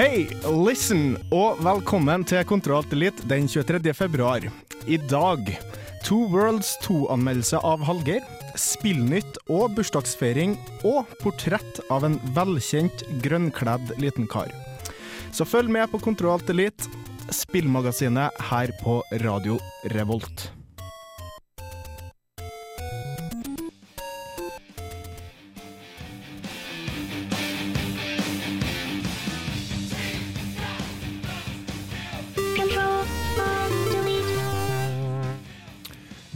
Hei, 0.00 0.30
listen, 0.64 1.18
og 1.28 1.58
velkommen 1.60 2.22
til 2.24 2.40
Kontroll 2.48 2.86
den 3.28 3.44
23. 3.44 3.92
februar. 3.92 4.40
I 4.88 4.96
dag 4.96 5.50
Two 6.06 6.22
Worlds 6.32 6.70
2-anmeldelse 6.86 7.60
av 7.60 7.84
Hallgeir, 7.84 8.24
spillnytt 8.56 9.36
og 9.52 9.74
bursdagsfeiring, 9.76 10.54
og 10.88 11.04
portrett 11.20 11.82
av 11.92 12.06
en 12.08 12.16
velkjent 12.32 13.04
grønnkledd 13.20 13.92
liten 14.00 14.24
kar. 14.24 14.48
Så 15.36 15.44
følg 15.44 15.68
med 15.68 15.92
på 15.92 16.00
Kontroll 16.00 16.40
spillmagasinet 17.28 18.40
her 18.48 18.72
på 18.80 19.02
Radio 19.20 19.60
Revolt. 19.92 20.48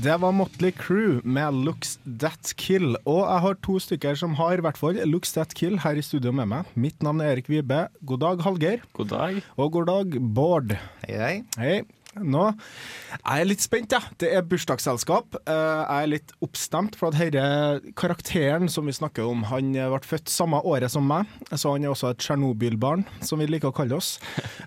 Det 0.04 0.16
var 0.20 0.32
Motley 0.36 0.72
Crew 0.76 1.20
med 1.24 1.54
Looks 1.64 1.94
That 2.20 2.50
Kill. 2.60 2.96
Og 3.08 3.22
jeg 3.22 3.40
har 3.46 3.56
to 3.64 3.78
stykker 3.80 4.18
som 4.18 4.34
har 4.36 4.58
i 4.58 4.64
hvert 4.64 4.76
fall 4.80 4.98
Looks 5.08 5.32
That 5.36 5.54
Kill 5.56 5.78
her 5.80 5.96
i 5.96 6.04
studio 6.04 6.32
med 6.34 6.50
meg. 6.50 6.72
Mitt 6.76 7.00
navn 7.04 7.22
er 7.24 7.32
Erik 7.36 7.48
Vibe. 7.48 7.86
God 8.04 8.20
dag, 8.24 8.42
Hallgeir. 8.44 8.82
God 8.98 9.12
dag. 9.14 9.38
Og 9.56 9.70
god 9.78 9.88
dag, 9.88 10.16
Bård. 10.36 10.74
Hei, 11.06 11.14
hei. 11.22 11.36
Hei. 11.60 11.76
Nå 12.14 12.42
jeg 12.54 13.40
er 13.42 13.48
litt 13.48 13.62
spent, 13.64 13.90
jeg. 13.90 14.04
Ja. 14.04 14.16
Det 14.22 14.28
er 14.38 14.44
bursdagsselskap. 14.46 15.38
Eh, 15.40 15.54
Jeg 15.54 16.02
er 16.04 16.10
litt 16.12 16.34
oppstemt, 16.44 16.94
for 17.00 17.08
at 17.10 17.32
denne 17.34 17.94
karakteren 17.98 18.68
som 18.70 18.86
vi 18.86 18.94
snakker 18.94 19.26
om, 19.26 19.42
han 19.50 19.72
ble 19.74 19.98
født 20.06 20.30
samme 20.30 20.60
året 20.62 20.92
som 20.94 21.06
meg, 21.10 21.26
så 21.50 21.72
han 21.74 21.82
er 21.88 21.90
også 21.94 22.12
et 22.12 22.20
Tsjernobyl-barn, 22.22 23.02
som 23.24 23.40
vi 23.42 23.48
liker 23.50 23.72
å 23.72 23.74
kalle 23.74 23.96
oss. 23.98 24.18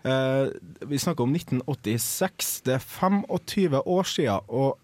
Eh, 0.04 0.50
Vi 0.88 1.00
snakker 1.00 1.24
om 1.24 1.32
1986. 1.38 2.52
Det 2.68 2.76
er 2.80 2.84
25 2.84 3.80
år 3.86 4.04
siden, 4.12 4.44
og 4.50 4.76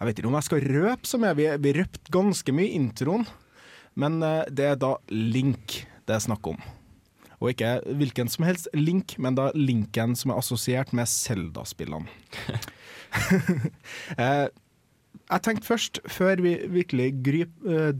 jeg 0.00 0.08
vet 0.08 0.20
ikke 0.20 0.30
om 0.30 0.38
jeg 0.38 0.48
skal 0.48 0.66
røpe 0.72 1.08
så 1.08 1.20
mye. 1.20 1.36
Vi, 1.36 1.46
vi 1.60 1.76
røpte 1.76 2.12
ganske 2.12 2.56
mye 2.56 2.72
introen, 2.72 3.26
men 4.00 4.22
eh, 4.24 4.46
det 4.48 4.72
er 4.72 4.78
da 4.80 4.94
Link 5.12 5.82
det 6.10 6.16
er 6.16 6.24
snakk 6.24 6.48
om. 6.50 6.56
Og 7.40 7.52
ikke 7.52 7.76
hvilken 7.96 8.28
som 8.28 8.44
helst 8.48 8.66
Link, 8.76 9.14
men 9.22 9.36
da 9.38 9.48
Linken 9.56 10.16
som 10.18 10.32
er 10.32 10.40
assosiert 10.40 10.90
med 10.96 11.08
Zelda-spillene. 11.08 12.10
eh, 14.20 14.48
jeg 15.30 15.44
tenkte 15.46 15.68
først, 15.68 16.00
før 16.10 16.42
vi 16.42 16.56
virkelig 16.72 17.12
gryp, 17.24 17.54
eh, 17.62 17.92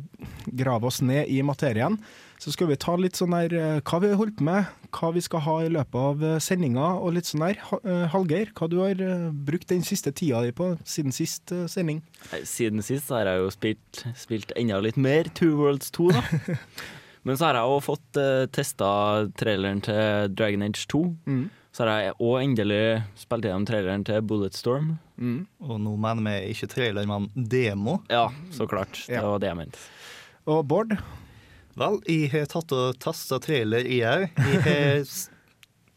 graver 0.59 0.91
oss 0.91 1.01
ned 1.07 1.31
i 1.31 1.41
materien, 1.47 2.01
så 2.41 2.53
skal 2.55 2.71
vi 2.71 2.77
ta 2.81 2.95
litt 2.97 3.19
sånn 3.21 3.35
der 3.37 3.53
eh, 3.53 3.81
hva 3.85 3.99
vi 4.01 4.09
har 4.09 4.17
holdt 4.17 4.39
med, 4.41 4.69
hva 4.97 5.11
vi 5.13 5.21
skal 5.21 5.43
ha 5.45 5.57
i 5.67 5.73
løpet 5.73 5.99
av 6.01 6.23
eh, 6.25 6.39
sendinga 6.41 6.87
og 6.97 7.13
litt 7.19 7.29
sånn 7.29 7.45
der. 7.45 7.59
Eh, 7.85 8.07
Hallgeir, 8.15 8.53
hva 8.57 8.69
du 8.73 8.79
har 8.81 9.03
brukt 9.47 9.69
den 9.69 9.85
siste 9.85 10.13
tida 10.17 10.41
di 10.47 10.55
på 10.57 10.71
siden 10.89 11.13
sist 11.13 11.53
sending? 11.69 12.01
Siden 12.49 12.81
sist 12.87 13.13
har 13.13 13.29
jeg 13.29 13.43
jo 13.45 13.53
spilt, 13.53 14.03
spilt 14.17 14.55
enda 14.57 14.81
litt 14.81 14.97
mer 14.97 15.29
Two 15.37 15.53
Worlds 15.61 15.93
2, 15.99 16.09
da. 16.17 16.25
Men 17.29 17.37
så 17.37 17.51
har 17.51 17.59
jeg 17.61 17.69
òg 17.69 17.83
fått 17.85 18.17
uh, 18.17 18.47
testa 18.49 18.87
traileren 19.37 19.83
til 19.85 20.31
Dragon 20.33 20.63
Age 20.65 20.87
2. 20.89 21.01
Mm. 21.29 21.43
Så 21.77 21.85
har 21.85 22.07
jeg 22.07 22.15
òg 22.17 22.37
endelig 22.41 22.81
spilt 23.21 23.45
gjennom 23.45 23.67
traileren 23.69 24.07
til 24.09 24.23
Bulletstorm. 24.25 24.95
Mm. 25.21 25.43
Og 25.69 25.77
nå 25.85 25.93
mener 26.01 26.25
vi 26.25 26.55
ikke 26.55 26.71
trailer, 26.73 27.05
men 27.07 27.29
demo. 27.37 27.99
Ja, 28.09 28.31
så 28.57 28.65
klart. 28.67 29.03
Det 29.05 29.19
Ja. 29.21 29.27
var 29.29 29.39
det 29.45 29.53
jeg 29.53 29.59
mente. 29.61 29.85
Og 30.49 30.65
Bård? 30.67 30.97
Vel, 31.81 32.01
jeg 32.05 32.31
har 32.35 32.49
tatt 32.53 32.73
og 32.77 32.99
testa 33.01 33.39
trailer, 33.41 33.87
jeg 33.89 34.05
òg. 34.05 34.27
Jeg, 34.37 34.65
har 34.67 35.05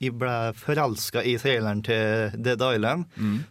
jeg 0.03 0.15
ble 0.19 0.35
forelska 0.57 1.23
i 1.23 1.35
traileren 1.39 1.83
til 1.85 2.33
Dead 2.43 2.59
Island, 2.59 3.05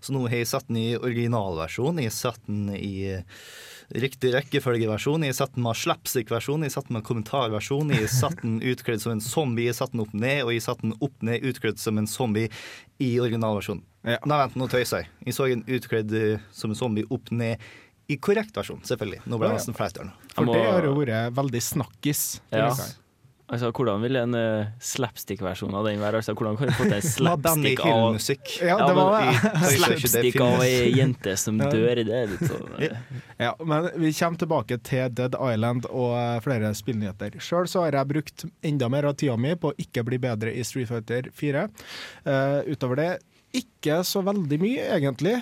så 0.05 0.15
nå 0.15 0.25
har 0.27 0.43
jeg 0.43 0.51
sett 0.51 0.69
den 0.69 0.81
i 0.81 0.89
originalversjon. 0.99 2.01
Jeg 2.03 2.11
har 2.11 2.17
sett 2.17 2.43
den 2.49 2.67
i 2.77 3.13
riktig 3.93 4.33
rekkefølgeversjon. 4.33 5.25
Jeg 5.25 5.35
har 5.35 5.39
sett 5.43 5.55
den 5.57 5.67
med 5.67 5.77
slapstick-versjon, 5.77 6.65
jeg 6.65 6.73
har 6.73 6.77
sett 6.79 6.89
den 6.91 6.99
med 6.99 7.07
kommentarversjon. 7.09 7.93
Jeg 7.93 8.07
har 8.07 8.13
sett 8.13 8.43
den 8.43 8.59
utkledd 8.73 9.05
som 9.05 9.15
en 9.17 9.25
zombie, 9.25 9.69
jeg 9.69 9.75
har 9.75 9.81
sett 9.83 9.95
den 9.97 10.05
opp 10.05 10.17
ned, 10.17 10.43
og 10.45 10.53
jeg 10.53 10.63
har 10.63 10.69
sett 10.71 10.85
den 10.85 10.97
opp 11.01 11.29
ned 11.29 11.47
utkledd 11.53 11.81
som 11.83 12.01
en 12.01 12.11
zombie 12.11 12.53
i 13.03 13.13
originalversjonen. 13.21 13.85
Ja. 14.09 14.19
Nei, 14.27 14.41
vent, 14.43 14.59
nå 14.59 14.69
tøyser 14.73 15.05
jeg. 15.05 15.13
Jeg 15.29 15.37
så 15.37 15.49
den 15.53 15.65
utkledd 15.69 16.13
eh, 16.19 16.45
som 16.57 16.73
en 16.73 16.79
zombie 16.79 17.07
opp 17.13 17.31
ned 17.31 17.63
i 18.11 18.19
korrekt 18.21 18.57
versjon, 18.57 18.83
selvfølgelig. 18.85 19.23
Nå 19.31 19.39
ble 19.39 19.53
det 19.53 19.61
nesten 19.61 19.77
flaut 19.77 20.01
her 20.01 20.09
nå. 20.09 20.17
For 20.35 20.45
må- 20.49 20.55
det 20.57 20.65
har 20.71 20.83
jo 20.89 20.95
vært 20.99 21.37
veldig 21.37 21.61
snakkis. 21.63 22.27
Ja. 22.53 22.73
Altså, 23.53 23.69
Hvordan 23.77 24.01
vil 24.01 24.17
en 24.17 24.33
uh, 24.33 24.67
slapstick-versjon 24.81 25.75
av 25.77 25.85
den 25.85 25.99
være? 26.01 26.23
Altså, 26.23 26.33
hvordan 26.33 26.55
kan 26.57 26.71
du 26.71 26.73
få 26.79 26.87
til 26.87 26.95
en 26.97 27.03
slapstick 27.19 27.83
av. 27.85 28.15
Ja, 28.63 28.69
Ja, 28.71 28.77
det 28.89 28.95
var 28.97 29.11
men- 29.13 29.35
det. 29.35 29.51
Det 29.61 29.73
Slapstick 29.83 30.39
av 30.41 30.63
ei 30.65 30.87
jente 31.01 31.35
som 31.37 31.59
Ja. 31.61 31.69
dør, 31.69 32.01
det 32.09 32.15
er 32.23 32.31
litt 32.33 32.47
sånn 32.49 32.71
eh, 32.81 32.95
Ja, 33.43 33.51
men 33.61 33.91
vi 34.01 34.13
kommer 34.17 34.41
tilbake 34.41 34.79
til 34.89 35.13
Dead 35.13 35.37
Island 35.37 35.85
og 35.91 36.15
eh, 36.17 36.39
flere 36.47 36.71
spillnyheter. 36.79 37.37
Sjøl 37.45 37.69
har 37.77 37.93
jeg 38.01 38.09
brukt 38.15 38.47
enda 38.65 38.89
mer 38.89 39.11
av 39.11 39.19
tida 39.21 39.37
mi 39.37 39.53
på 39.55 39.75
å 39.75 39.77
ikke 39.85 40.07
bli 40.09 40.17
bedre 40.23 40.55
i 40.57 40.65
Street 40.65 40.89
Fighter 40.89 41.29
4. 41.37 41.67
Uh, 42.25 42.63
utover 42.73 42.97
det 43.03 43.11
ikke 43.53 43.99
så 44.09 44.23
veldig 44.25 44.59
mye, 44.63 44.85
egentlig. 44.97 45.35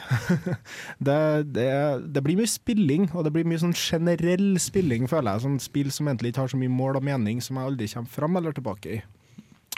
det, 1.06 1.20
det, 1.54 1.68
det 2.10 2.22
blir 2.26 2.40
mye 2.40 2.50
spilling, 2.50 3.08
og 3.14 3.26
det 3.26 3.32
blir 3.34 3.46
mye 3.48 3.62
sånn 3.62 3.76
generell 3.76 4.52
spilling, 4.62 5.06
føler 5.10 5.36
jeg. 5.36 5.44
Sånn 5.46 5.60
spill 5.62 5.92
som 5.94 6.10
egentlig 6.10 6.32
ikke 6.32 6.44
har 6.46 6.52
så 6.54 6.60
mye 6.60 6.72
mål 6.74 6.98
og 7.00 7.06
mening, 7.06 7.42
som 7.44 7.60
jeg 7.60 7.72
aldri 7.72 7.90
kommer 7.92 8.14
fram 8.16 8.40
eller 8.40 8.56
tilbake 8.56 8.96
i. 8.98 9.00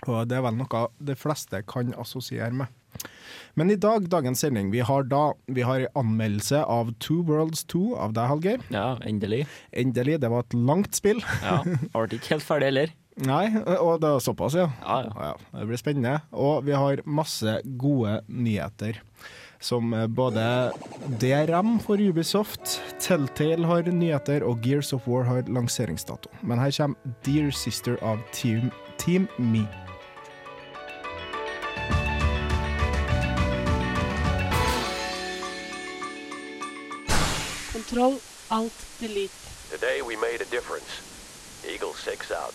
Og 0.08 0.24
det 0.26 0.38
er 0.38 0.46
vel 0.46 0.56
noe 0.58 0.86
de 0.98 1.14
fleste 1.18 1.60
kan 1.70 1.92
assosiere 2.00 2.54
med. 2.56 2.72
Men 3.56 3.70
i 3.72 3.76
dag, 3.76 4.06
dagens 4.12 4.40
sending, 4.42 4.70
vi 4.72 4.80
har 4.84 5.04
da 5.08 5.34
vi 5.52 5.64
har 5.66 5.84
anmeldelse 5.98 6.62
av 6.64 6.94
Two 7.04 7.20
Worlds 7.28 7.66
2 7.72 7.82
av 8.00 8.14
deg, 8.16 8.30
Hallgeir. 8.30 8.64
Ja, 8.72 8.96
endelig. 9.08 9.44
Endelig, 9.76 10.18
det 10.24 10.30
var 10.32 10.46
et 10.46 10.56
langt 10.56 10.96
spill. 10.96 11.20
Ja, 11.44 11.60
Jeg 11.66 11.92
ble 11.92 12.18
ikke 12.18 12.34
helt 12.36 12.48
ferdig 12.48 12.70
heller. 12.72 12.94
Nei, 13.20 13.44
og 13.76 14.00
det 14.00 14.08
er 14.08 14.22
såpass, 14.24 14.54
ja. 14.56 14.70
Ja, 14.80 15.02
ja. 15.04 15.32
Det 15.52 15.66
blir 15.68 15.80
spennende. 15.80 16.14
Og 16.32 16.64
vi 16.64 16.72
har 16.72 17.02
masse 17.04 17.58
gode 17.78 18.22
nyheter. 18.28 19.02
Som 19.62 19.92
både 20.16 20.72
DRM 21.22 21.76
for 21.84 22.00
Ubisoft, 22.00 22.80
Telltale 22.98 23.68
har 23.68 23.86
nyheter, 23.92 24.42
og 24.42 24.64
Gears 24.64 24.92
of 24.96 25.06
War 25.06 25.22
har 25.28 25.44
lanseringsdato. 25.46 26.32
Men 26.42 26.58
her 26.58 26.72
kommer 26.74 27.14
Dear 27.22 27.52
Sister 27.54 28.00
av 28.02 28.18
Team, 28.32 28.72
Team 28.98 29.28
Me. 29.38 29.68
Kontroll, 37.72 38.18
alt, 38.50 38.86
delete. 39.00 39.32
Today 39.70 40.02
we 40.02 40.16
made 40.16 40.40
a 40.40 40.48
difference. 40.50 40.90
Eagle 41.64 41.94
6 41.94 42.32
out. 42.32 42.54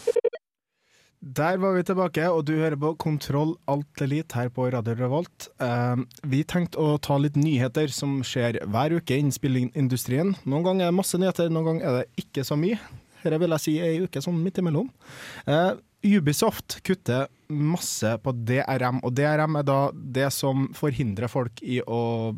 Der 1.18 1.58
var 1.58 1.74
vi 1.74 1.82
tilbake, 1.82 2.28
og 2.30 2.44
du 2.46 2.54
hører 2.60 2.78
på 2.78 2.92
Kontroll 3.02 3.56
Alt 3.68 4.02
Elite 4.06 4.38
her 4.38 4.52
på 4.54 4.68
Radio 4.70 4.94
Revolt. 5.00 5.48
Eh, 5.60 6.04
vi 6.30 6.44
tenkte 6.46 6.78
å 6.78 7.00
ta 7.02 7.18
litt 7.18 7.36
nyheter 7.36 7.90
som 7.90 8.20
skjer 8.22 8.60
hver 8.70 8.94
uke 9.00 9.18
innen 9.18 9.32
innspillingindustrien. 9.32 10.36
Noen 10.46 10.68
ganger 10.68 10.86
er 10.86 10.94
det 10.94 11.00
masse 11.00 11.18
nyheter, 11.18 11.50
noen 11.50 11.72
ganger 11.72 11.88
er 11.90 11.98
det 11.98 12.24
ikke 12.24 12.46
så 12.46 12.60
mye. 12.60 12.78
Dette 13.24 13.42
vil 13.42 13.56
jeg 13.56 13.66
si 13.66 13.76
er 13.82 13.96
ei 13.96 14.06
uke 14.06 14.22
sånn 14.22 14.38
midt 14.44 14.62
imellom. 14.62 14.92
Eh, 15.50 15.74
Ubisoft 16.06 16.78
kutter 16.86 17.26
masse 17.50 18.14
på 18.22 18.34
DRM, 18.46 19.02
og 19.02 19.16
DRM 19.18 19.58
er 19.58 19.66
da 19.66 19.80
det 19.98 20.30
som 20.36 20.68
forhindrer 20.78 21.32
folk 21.32 21.64
i 21.66 21.80
å 21.82 22.36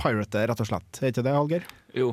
pirate, 0.00 0.48
rett 0.50 0.66
og 0.66 0.68
slett. 0.72 0.98
Er 0.98 1.14
ikke 1.14 1.22
det, 1.22 1.36
Alger? 1.38 1.68
Jo. 1.94 2.10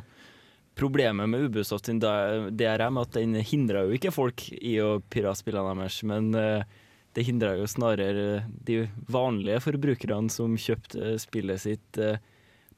Problemet 0.75 1.30
med 1.30 1.48
Ubisoft 1.48 1.86
sin 1.86 2.00
DRM 2.02 2.50
er 2.58 2.81
at 3.04 3.18
den 3.18 3.36
hindrer 3.46 3.86
jo 3.86 3.98
ikke 3.98 4.14
folk 4.14 4.48
i 4.58 4.80
å 4.81 4.98
pirate 5.14 5.44
spillene 5.44 5.75
deres, 5.84 6.00
men 6.10 6.31
eh, 6.38 6.66
det 7.14 7.25
hindrer 7.28 7.60
jo 7.60 7.70
snarere 7.70 8.44
de 8.66 8.88
vanlige 9.12 9.62
forbrukerne 9.68 10.34
som 10.34 10.58
kjøpte 10.58 11.14
spillet 11.22 11.62
sitt 11.62 12.00
eh, 12.02 12.18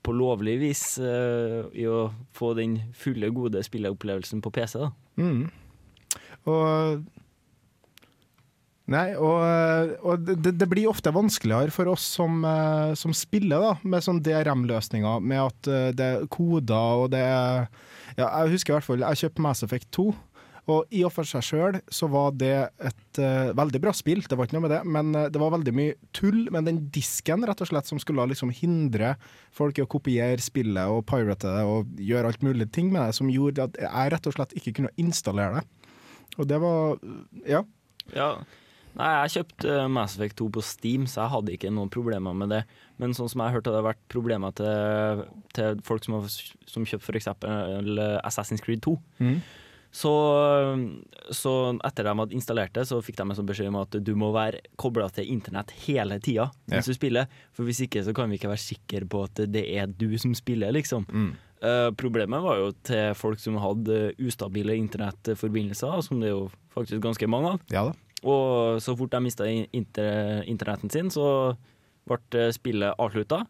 på 0.06 0.14
lovlig 0.14 0.58
vis, 0.62 0.84
eh, 1.00 1.62
i 1.74 1.88
å 1.88 2.10
få 2.36 2.52
den 2.60 2.78
fulle, 2.94 3.32
gode 3.34 3.64
spilleopplevelsen 3.66 4.44
på 4.44 4.52
PC. 4.54 4.84
da. 4.84 4.92
Mm. 5.16 5.48
Og 6.52 7.06
Nei, 8.94 9.16
og, 9.18 9.96
og 10.06 10.28
det, 10.28 10.52
det 10.60 10.68
blir 10.70 10.92
ofte 10.92 11.10
vanskeligere 11.14 11.74
for 11.74 11.90
oss 11.90 12.06
som, 12.20 12.44
eh, 12.46 12.92
som 13.00 13.16
spiller 13.18 13.64
da, 13.64 13.72
med 13.82 14.06
sånn 14.06 14.22
DRM-løsninger, 14.22 15.24
med 15.26 15.42
at 15.42 15.70
eh, 15.72 15.90
det 15.98 16.10
er 16.20 16.28
koder 16.30 17.02
og 17.02 17.10
det 17.16 17.24
er 17.26 17.66
ja, 18.16 18.28
Jeg 18.28 18.54
husker 18.54 18.74
i 18.74 18.78
hvert 18.78 18.86
fall 18.86 19.02
jeg 19.02 19.24
kjøpte 19.24 19.46
Mass 19.46 19.66
Effect 19.66 19.90
2. 19.98 20.10
Og 20.72 20.94
i 20.98 21.04
og 21.06 21.12
for 21.14 21.30
seg 21.30 21.44
sjøl 21.46 21.76
så 21.94 22.08
var 22.10 22.32
det 22.34 22.56
et 22.82 23.20
uh, 23.22 23.52
veldig 23.54 23.82
bra 23.84 23.92
spill, 23.94 24.24
det 24.26 24.34
var 24.34 24.48
ikke 24.48 24.56
noe 24.58 24.64
med 24.64 24.72
det, 24.74 24.80
men 24.96 25.12
uh, 25.14 25.28
det 25.30 25.38
var 25.38 25.54
veldig 25.54 25.74
mye 25.78 25.94
tull 26.16 26.40
med 26.54 26.66
den 26.66 26.80
disken 26.94 27.46
rett 27.46 27.62
og 27.62 27.70
slett 27.70 27.86
som 27.86 28.02
skulle 28.02 28.26
liksom 28.32 28.50
hindre 28.50 29.12
folk 29.54 29.78
i 29.78 29.84
å 29.86 29.90
kopiere 29.90 30.42
spillet 30.42 30.90
og 30.90 31.06
pirate 31.06 31.54
det 31.54 31.62
og 31.70 32.02
gjøre 32.02 32.34
alt 32.34 32.46
mulig 32.46 32.72
ting 32.74 32.90
med 32.90 33.04
det, 33.04 33.14
som 33.20 33.30
gjorde 33.30 33.70
at 33.70 33.78
jeg 33.86 34.14
rett 34.16 34.30
og 34.32 34.38
slett 34.40 34.58
ikke 34.58 34.74
kunne 34.80 34.94
installere 35.02 35.62
det. 35.62 35.94
Og 36.40 36.50
det 36.50 36.62
var 36.66 36.98
Ja. 37.46 37.62
Ja. 38.18 38.32
Nei, 38.96 39.10
jeg 39.26 39.34
kjøpte 39.36 39.74
eh, 39.74 39.90
Mass 39.92 40.16
Effect 40.16 40.38
2 40.40 40.48
på 40.56 40.64
Steam, 40.64 41.04
så 41.10 41.26
jeg 41.26 41.34
hadde 41.34 41.54
ikke 41.56 41.74
noen 41.74 41.92
problemer 41.92 42.38
med 42.38 42.54
det. 42.54 42.62
Men 43.02 43.16
sånn 43.18 43.28
som 43.32 43.44
jeg 43.44 43.52
har 43.52 43.58
hørt, 43.58 43.68
har 43.68 43.76
det 43.76 43.90
vært 43.90 44.02
problemer 44.12 44.56
til, 44.56 45.26
til 45.58 45.84
folk 45.88 46.08
som 46.08 46.20
har 46.20 46.32
som 46.32 46.88
kjøpt 46.88 47.10
f.eks. 47.12 47.30
Assassin's 48.24 48.64
Creed 48.64 48.86
2. 48.86 48.96
Mm. 49.20 49.38
Så, 49.96 50.12
så 51.32 51.52
etter 51.88 52.04
de 52.04 52.14
hadde 52.20 52.36
installert 52.36 52.74
det, 52.76 52.84
så 52.90 53.00
fikk 53.04 53.16
de 53.16 53.24
en 53.30 53.38
sånn 53.38 53.48
beskjed 53.48 53.72
om 53.72 53.78
at 53.80 53.96
du 54.04 54.12
må 54.20 54.34
være 54.36 54.60
kobla 54.80 55.08
til 55.16 55.30
internett 55.32 55.72
hele 55.86 56.18
tida 56.20 56.50
mens 56.68 56.90
du 56.90 56.96
spiller. 56.98 57.30
For 57.56 57.64
hvis 57.68 57.86
ikke 57.86 58.04
så 58.04 58.12
kan 58.16 58.28
vi 58.28 58.36
ikke 58.36 58.52
være 58.52 58.64
sikre 58.64 59.08
på 59.08 59.24
at 59.24 59.46
det 59.48 59.64
er 59.72 59.88
du 59.88 60.10
som 60.20 60.36
spiller, 60.36 60.76
liksom. 60.76 61.08
Mm. 61.08 61.32
Uh, 61.64 61.90
problemet 61.96 62.44
var 62.44 62.60
jo 62.60 62.74
til 62.86 63.16
folk 63.16 63.40
som 63.40 63.56
hadde 63.64 64.12
ustabile 64.20 64.76
internettforbindelser, 64.76 66.04
som 66.04 66.20
det 66.20 66.28
er 66.28 66.36
jo 66.36 66.50
faktisk 66.76 67.00
ganske 67.08 67.32
mange 67.32 67.56
av. 67.56 67.64
Ja 67.72 67.88
da. 67.88 67.96
Og 68.24 68.82
så 68.82 68.96
fort 68.98 69.12
de 69.12 69.22
mista 69.26 69.48
inter 69.50 70.44
internetten 70.50 70.90
sin, 70.94 71.12
så 71.14 71.56
ble 72.08 72.48
spillet 72.56 72.96
avslutta. 73.02 73.44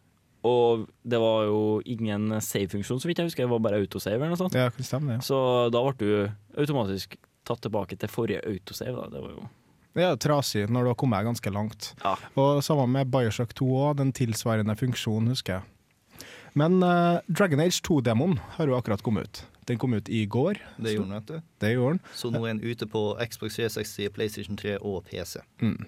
Og 0.45 0.85
det 1.01 1.17
var 1.21 1.47
jo 1.47 1.59
ingen 1.89 2.35
save-funksjon, 2.37 2.99
så 3.01 3.09
vidt 3.09 3.21
jeg 3.21 3.31
husker. 3.31 3.45
Det 3.45 3.53
var 3.55 3.63
bare 3.65 3.79
autosave 3.81 4.19
eller 4.19 4.35
noe 4.35 4.41
sånt. 4.43 4.57
Ja, 4.57 4.69
kan 4.73 4.85
stemme 4.85 5.15
det. 5.15 5.25
Så 5.25 5.37
da 5.73 5.81
ble 5.87 5.95
du 5.97 6.59
automatisk 6.61 7.17
tatt 7.45 7.63
tilbake 7.65 7.97
til 8.01 8.11
forrige 8.11 8.43
autosave. 8.45 8.93
Da. 8.93 9.07
Det 9.13 9.23
var 9.23 9.37
jo 9.37 9.47
Ja, 9.95 10.11
trasig 10.19 10.65
når 10.67 10.83
du 10.83 10.91
har 10.91 10.99
kommet 10.99 11.25
ganske 11.25 11.53
langt. 11.55 11.93
Ja. 12.03 12.17
Og 12.35 12.61
sammen 12.65 12.91
med 12.91 13.09
Bioshock 13.13 13.55
2 13.55 13.69
òg, 13.79 13.97
den 14.01 14.11
tilsvarende 14.13 14.75
funksjonen, 14.75 15.31
husker 15.31 15.61
jeg. 15.61 16.25
Men 16.55 16.77
uh, 16.83 17.23
Dragon 17.27 17.63
Age 17.63 17.81
2-demoen 17.83 18.37
har 18.57 18.67
jo 18.69 18.75
akkurat 18.77 19.03
kommet 19.03 19.27
ut. 19.27 19.41
Den 19.65 19.79
kom 19.81 19.93
ut 19.97 20.09
i 20.09 20.25
går. 20.29 20.59
Det 20.77 20.93
gjorde 20.93 21.09
den, 21.09 21.15
vet 21.17 21.29
du. 21.31 21.41
Det 21.63 21.71
gjorde 21.73 21.95
den. 21.97 22.01
Så 22.13 22.29
nå 22.31 22.43
er 22.45 22.53
den 22.53 22.61
ute 22.65 22.85
på 22.85 23.01
Xbox 23.31 23.55
360, 23.57 24.09
PlayStation 24.13 24.57
3 24.59 24.75
og 24.81 25.05
PC. 25.09 25.39
Mm. 25.61 25.87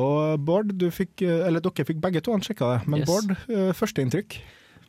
Og 0.00 0.38
Bård, 0.40 0.72
du 0.80 0.86
fikk, 0.94 1.20
eh, 1.26 1.46
eller 1.46 1.60
dere 1.60 1.84
fikk 1.84 2.00
begge 2.00 2.22
to 2.24 2.32
sjekka 2.40 2.70
det, 2.78 2.88
men 2.88 3.00
Yes. 3.00 3.08
Bård, 3.10 3.30
eh, 3.50 3.72
førsteinntrykk? 3.76 4.38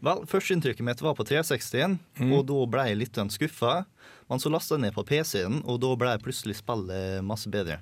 Vel, 0.01 0.24
Førsteinntrykket 0.25 0.86
mitt 0.88 1.01
var 1.01 1.13
på 1.15 1.25
360-en, 1.27 2.00
Mm. 2.19 2.31
og 2.31 2.45
da 2.47 2.65
ble 2.65 2.88
jeg 2.88 2.97
litt 2.97 3.19
skuffa. 3.31 3.86
Men 4.30 4.39
så 4.39 4.50
lasta 4.50 4.75
jeg 4.75 4.81
ned 4.81 4.94
på 4.94 5.03
PC-en, 5.06 5.63
og 5.65 5.81
da 5.81 5.95
ble 5.95 6.18
plutselig 6.19 6.56
spillet 6.62 7.24
masse 7.25 7.50
bedre. 7.50 7.80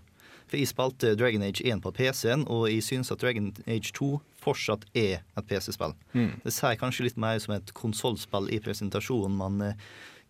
For 0.47 0.55
jeg 0.57 0.67
spilte 0.67 1.15
Dragon 1.19 1.43
Age 1.43 1.61
1 1.61 1.81
på 1.83 1.91
PC-en, 1.93 2.45
og 2.47 2.69
jeg 2.69 2.81
syns 2.81 3.11
at 3.11 3.19
Dragon 3.19 3.53
Age 3.67 3.91
2 3.91 4.21
fortsatt 4.41 4.85
er 4.95 5.19
et 5.35 5.47
PC-spill. 5.47 5.93
Mm. 6.15 6.41
Det 6.43 6.53
ser 6.53 6.77
kanskje 6.79 7.03
litt 7.03 7.17
mer 7.17 7.37
som 7.43 7.53
et 7.57 7.73
konsollspill 7.73 8.47
i 8.49 8.59
presentasjonen, 8.63 9.35
men 9.37 9.61
eh, 9.61 9.73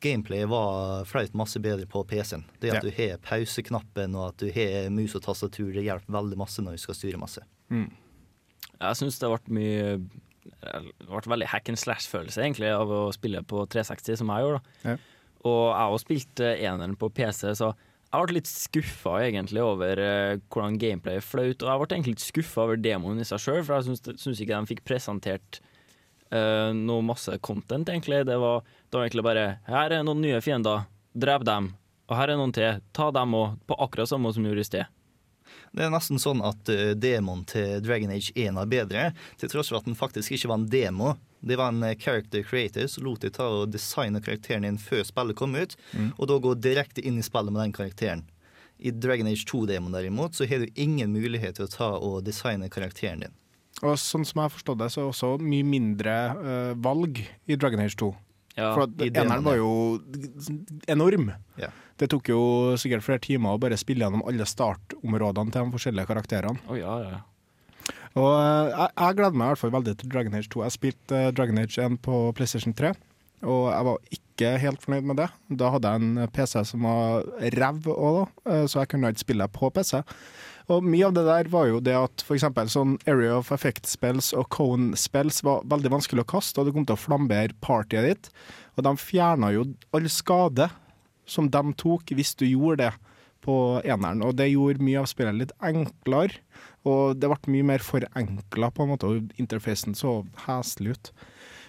gameplay 0.03 0.45
var 0.49 1.05
flaut 1.09 1.33
masse 1.37 1.59
bedre 1.63 1.85
på 1.89 2.03
PC-en. 2.07 2.43
Det 2.61 2.69
at 2.71 2.83
Ja. 2.83 2.89
du 2.89 2.91
har 2.97 3.17
pauseknappen 3.17 4.15
og 4.15 4.27
at 4.29 4.37
du 4.37 4.51
har 4.51 4.89
mus 4.89 5.15
og 5.15 5.23
tastatur, 5.23 5.73
det 5.73 5.83
hjelper 5.87 6.11
veldig 6.13 6.37
masse 6.37 6.61
når 6.61 6.77
du 6.77 6.77
skal 6.77 6.95
styre 6.95 7.17
masse. 7.21 7.41
Mm. 7.71 7.89
Jeg 8.79 8.95
syns 8.95 9.17
det 9.19 9.29
ble 9.29 9.53
mye 9.57 9.99
Det 10.47 11.07
ble 11.09 11.21
veldig 11.33 11.47
hack 11.51 11.67
and 11.69 11.77
slash-følelse 11.77 12.39
egentlig 12.39 12.69
av 12.71 12.87
å 12.87 13.11
spille 13.13 13.41
på 13.43 13.65
360, 13.67 14.15
som 14.17 14.27
jeg 14.31 14.45
gjorde. 14.45 14.61
da. 14.83 14.89
Ja. 14.89 14.97
Og 15.43 15.63
jeg 15.75 15.91
òg 15.91 15.99
spilte 15.99 16.51
eneren 16.63 16.95
på 16.97 17.09
PC, 17.13 17.51
så 17.59 17.73
jeg 18.07 18.23
ble 18.23 18.33
litt 18.37 18.47
skuffa 18.47 19.17
egentlig 19.27 19.59
over 19.61 19.99
eh, 19.99 20.37
hvordan 20.49 20.77
gameplay 20.79 21.19
fløt. 21.19 21.59
flaut. 21.59 21.63
Og 21.63 21.67
jeg 21.67 21.79
ble 21.81 21.95
egentlig 21.97 22.15
litt 22.15 22.23
skuffa 22.31 22.63
over 22.63 22.77
demoen 22.79 23.19
i 23.19 23.23
seg 23.27 23.39
sjøl, 23.43 23.63
for 23.67 23.75
jeg 23.81 23.97
syns, 24.15 24.39
ikke 24.39 24.55
de 24.55 24.65
fikk 24.71 24.85
presentert 24.87 25.59
eh, 25.59 25.67
noe 26.29 27.03
masse 27.07 27.37
content, 27.39 27.89
egentlig. 27.89 28.25
Det 28.27 28.35
var, 28.41 28.65
det 28.89 28.97
var 28.97 29.05
egentlig 29.05 29.23
bare 29.23 29.45
Her 29.67 29.93
er 29.95 30.03
noen 30.03 30.19
nye 30.21 30.41
fiender, 30.43 30.83
drep 31.15 31.45
dem. 31.47 31.71
Og 32.07 32.15
her 32.15 32.31
er 32.31 32.39
noen 32.39 32.53
til, 32.55 32.81
ta 32.95 33.09
dem 33.15 33.35
òg, 33.35 33.57
på 33.67 33.77
akkurat 33.83 34.09
samme 34.11 34.31
som 34.35 34.45
gjorde 34.47 34.63
i 34.63 34.67
sted. 34.67 34.93
Det 35.71 35.85
er 35.85 35.91
nesten 35.93 36.19
sånn 36.21 36.41
at 36.45 36.69
uh, 36.71 36.91
demoen 36.97 37.43
til 37.47 37.81
Dragon 37.83 38.11
Age 38.13 38.33
1 38.35 38.59
er 38.59 38.69
bedre, 38.71 39.07
til 39.39 39.51
tross 39.51 39.71
for 39.71 39.79
at 39.79 39.87
den 39.87 39.97
faktisk 39.99 40.35
ikke 40.35 40.51
var 40.51 40.61
en 40.61 40.69
demo. 40.71 41.15
Det 41.39 41.57
var 41.59 41.69
en 41.73 41.83
eh, 41.85 41.97
character 41.99 42.41
creator 42.43 42.87
som 42.89 43.05
lot 43.05 43.21
deg 43.21 43.35
ta 43.35 43.45
og 43.59 43.69
designe 43.69 44.21
karakteren 44.25 44.65
din 44.65 44.79
før 44.81 45.03
spillet 45.05 45.37
kom 45.37 45.53
ut, 45.53 45.75
og 46.17 46.23
da 46.31 46.39
gå 46.41 46.55
direkte 46.57 47.03
inn 47.05 47.19
i 47.21 47.25
spillet 47.25 47.53
med 47.53 47.61
den 47.61 47.75
karakteren. 47.77 48.23
I 48.77 48.89
Dragon 48.91 49.29
Age 49.29 49.45
2-demoen 49.45 49.93
derimot 49.93 50.35
så 50.37 50.47
har 50.49 50.63
du 50.63 50.73
ingen 50.73 51.13
mulighet 51.13 51.59
til 51.59 51.67
å 51.67 51.71
ta 51.71 51.91
og 51.97 52.23
designe 52.25 52.71
karakteren 52.73 53.21
din. 53.25 53.37
Og 53.85 53.97
sånn 54.01 54.25
som 54.25 54.39
jeg 54.39 54.47
har 54.47 54.53
forstått 54.53 54.79
det, 54.81 54.87
så 54.89 55.01
er 55.01 55.05
det 55.05 55.11
også 55.11 55.33
mye 55.43 55.65
mindre 55.67 56.15
uh, 56.37 56.71
valg 56.81 57.19
i 57.21 57.57
Dragon 57.59 57.83
Age 57.83 57.97
2. 57.99 58.09
Ja, 58.57 58.71
For 58.73 58.87
at 58.87 59.01
eneren 59.05 59.45
var 59.45 59.59
jo 59.59 59.71
enorm. 60.89 61.29
Ja. 61.61 61.69
Det 61.97 62.09
tok 62.09 62.29
jo 62.31 62.41
sikkert 62.81 63.05
flere 63.05 63.21
timer 63.21 63.53
å 63.53 63.61
bare 63.61 63.77
spille 63.77 64.01
gjennom 64.05 64.23
alle 64.25 64.47
startområdene 64.49 65.53
til 65.53 65.67
de 65.67 65.75
forskjellige 65.75 66.09
karakterene. 66.09 66.61
Oh, 66.65 66.77
ja, 66.77 66.95
ja. 67.05 67.19
Og 68.17 68.31
eh, 68.33 68.71
jeg, 68.71 68.89
jeg 68.97 69.17
gleder 69.19 69.37
meg 69.37 69.45
i 69.45 69.51
hvert 69.51 69.61
fall 69.61 69.75
veldig 69.75 69.93
til 69.99 70.09
Dragon 70.13 70.37
Age 70.39 70.49
2. 70.53 70.63
Jeg 70.65 70.73
spilte 70.73 71.21
uh, 71.27 71.29
Dragon 71.37 71.61
Age 71.61 71.85
1 71.85 71.99
på 72.05 72.21
PlayStation 72.37 72.73
3, 72.77 72.95
og 73.45 73.69
jeg 73.69 73.85
var 73.87 74.11
ikke 74.17 74.51
helt 74.61 74.83
fornøyd 74.83 75.07
med 75.09 75.19
det. 75.21 75.27
Da 75.59 75.71
hadde 75.73 75.91
jeg 75.93 76.03
en 76.03 76.29
PC 76.33 76.53
som 76.69 76.85
var 76.87 77.25
ræv 77.57 77.89
òg, 77.93 78.27
så 78.69 78.81
jeg 78.81 78.91
kunne 78.91 79.11
ikke 79.13 79.25
spille 79.25 79.49
på 79.53 79.69
PC. 79.73 80.01
Og 80.67 80.83
mye 80.83 81.05
av 81.07 81.13
det 81.15 81.23
der 81.23 81.47
var 81.51 81.69
jo 81.69 81.79
det 81.79 81.93
at 81.95 82.23
f.eks. 82.25 82.43
sånn 82.73 82.97
Area 83.07 83.37
of 83.37 83.53
Effect-spells 83.55 84.33
og 84.35 84.49
Cone-spells 84.51 85.39
var 85.47 85.63
veldig 85.69 85.93
vanskelig 85.93 86.25
å 86.25 86.31
kaste, 86.33 86.59
og 86.59 86.67
det 86.67 86.73
kom 86.75 86.87
til 86.87 86.97
å 86.97 86.99
flambere 86.99 87.55
partyet 87.63 88.09
ditt. 88.09 88.31
Og 88.75 88.83
de 88.83 88.93
fjerna 88.99 89.53
jo 89.55 89.69
all 89.95 90.09
skade 90.11 90.67
som 91.27 91.47
de 91.51 91.61
tok 91.79 92.11
hvis 92.15 92.35
du 92.39 92.43
gjorde 92.49 92.83
det 92.83 92.91
på 93.47 93.55
eneren, 93.87 94.25
og 94.27 94.35
det 94.35 94.49
gjorde 94.51 94.83
mye 94.83 94.99
av 94.99 95.07
spillet 95.07 95.39
litt 95.39 95.55
enklere. 95.63 96.41
Og 96.87 97.15
det 97.19 97.31
ble 97.31 97.53
mye 97.55 97.69
mer 97.71 97.83
forenkla, 97.83 98.71
på 98.71 98.83
en 98.83 98.91
måte, 98.91 99.07
og 99.07 99.39
interfacen 99.39 99.95
så 99.95 100.19
heslig 100.49 100.97
ut. 100.97 101.11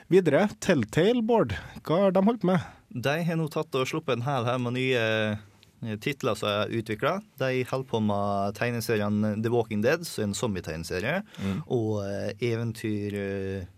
Videre, 0.08 0.46
Telltale 0.64 1.20
Board, 1.20 1.50
hva 1.84 1.98
har 2.06 2.14
de 2.16 2.22
holdt 2.24 2.44
med? 2.48 2.62
De 2.88 3.12
har 3.26 3.36
nå 3.36 3.44
tatt 3.52 3.74
og 3.76 3.90
sluppet 3.90 4.16
en 4.16 4.22
hel 4.24 4.46
her 4.48 4.60
med 4.64 4.72
nye 4.78 5.00
eh, 5.04 5.96
titler 6.00 6.38
som 6.38 6.48
er 6.48 6.70
utvikla. 6.78 7.18
De 7.36 7.50
holder 7.68 7.88
på 7.90 8.00
med 8.00 8.56
tegneserien 8.56 9.18
The 9.44 9.52
Walking 9.52 9.82
Dead, 9.84 10.06
som 10.08 10.22
er 10.22 10.28
en 10.30 10.38
zombie-tegneserie, 10.38 11.18
og 11.66 11.98
eh, 12.06 12.30
eventyr 12.40 13.18
eh, 13.20 13.68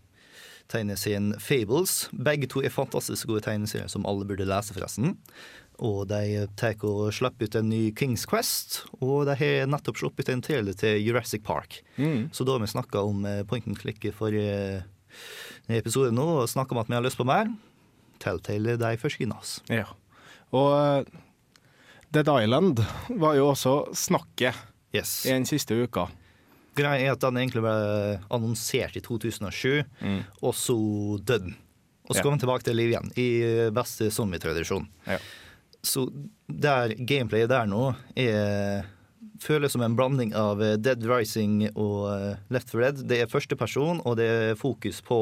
tegneserien 0.71 1.33
Fables. 1.35 2.05
Begge 2.15 2.47
to 2.47 2.63
er 2.63 2.71
fantastisk 2.71 3.27
gode 3.27 3.43
tegneserier 3.49 3.91
som 3.91 4.07
alle 4.07 4.23
burde 4.29 4.47
lese, 4.47 4.71
forresten. 4.77 5.17
Og 5.83 6.05
de 6.13 6.47
tar 6.55 6.79
og 6.87 7.11
slipper 7.11 7.51
ut 7.51 7.59
en 7.59 7.71
ny 7.73 7.81
Kings 7.91 8.23
Quest, 8.23 8.85
og 9.03 9.27
de 9.27 9.35
har 9.35 9.67
nettopp 9.67 9.99
sluppet 9.99 10.31
en 10.31 10.47
trailer 10.47 10.79
til 10.79 10.95
Jurassic 11.03 11.43
Park. 11.43 11.81
Så 12.31 12.47
da 12.47 12.55
har 12.55 12.63
vi 12.63 12.71
snakka 12.71 13.03
om 13.03 13.27
point 13.51 13.67
and 13.67 13.83
click 13.83 14.07
for 14.15 14.31
episode 15.79 16.11
nå, 16.15 16.25
og 16.41 16.49
snakke 16.49 16.71
om 16.75 16.81
at 16.81 16.87
vi 16.89 16.95
har 16.97 17.03
lyst 17.05 17.17
på 17.19 17.25
mer. 17.27 17.47
Telltale 18.21 18.77
de 18.77 18.91
forsyner 19.01 19.37
oss. 19.39 19.59
Ja. 19.71 19.85
Og 20.51 20.71
eh, 20.75 21.19
Dead 22.11 22.27
Island 22.43 22.81
var 23.21 23.35
jo 23.39 23.47
også 23.53 23.77
snakket 23.95 24.55
Yes. 24.93 25.25
i 25.25 25.31
den 25.31 25.45
siste 25.47 25.71
uka. 25.85 26.09
Greia 26.75 27.05
er 27.07 27.13
at 27.13 27.21
den 27.23 27.37
egentlig 27.39 27.61
ble 27.63 28.19
annonsert 28.31 28.95
i 28.99 29.01
2007, 29.03 29.83
og 30.43 30.53
så 30.55 30.75
døde 31.23 31.45
den. 31.45 31.55
Og 32.09 32.15
så 32.15 32.19
Ja. 32.19 32.23
kom 32.25 32.33
den 32.35 32.41
tilbake 32.43 32.63
til 32.67 32.75
liv 32.75 32.91
igjen, 32.91 33.11
i 33.15 33.69
beste 33.71 34.09
zombie-tradisjon. 34.11 34.87
Ja. 35.07 35.17
Så 35.83 36.09
der 36.47 36.91
gameplayet 36.99 37.47
der 37.49 37.65
nå 37.65 37.95
er 38.19 38.83
føles 39.41 39.73
som 39.73 39.83
en 39.85 39.95
blanding 39.97 40.35
av 40.37 40.61
eh, 40.63 40.77
Dead 40.79 41.03
Rising 41.07 41.65
og 41.71 42.11
eh, 42.13 42.41
Left 42.53 42.73
4 42.73 42.83
Dead. 42.83 43.03
Det 43.09 43.21
er 43.21 43.31
første 43.31 43.57
person, 43.59 44.01
og 44.05 44.17
det 44.19 44.27
er 44.29 44.59
fokus 44.59 45.01
på 45.05 45.17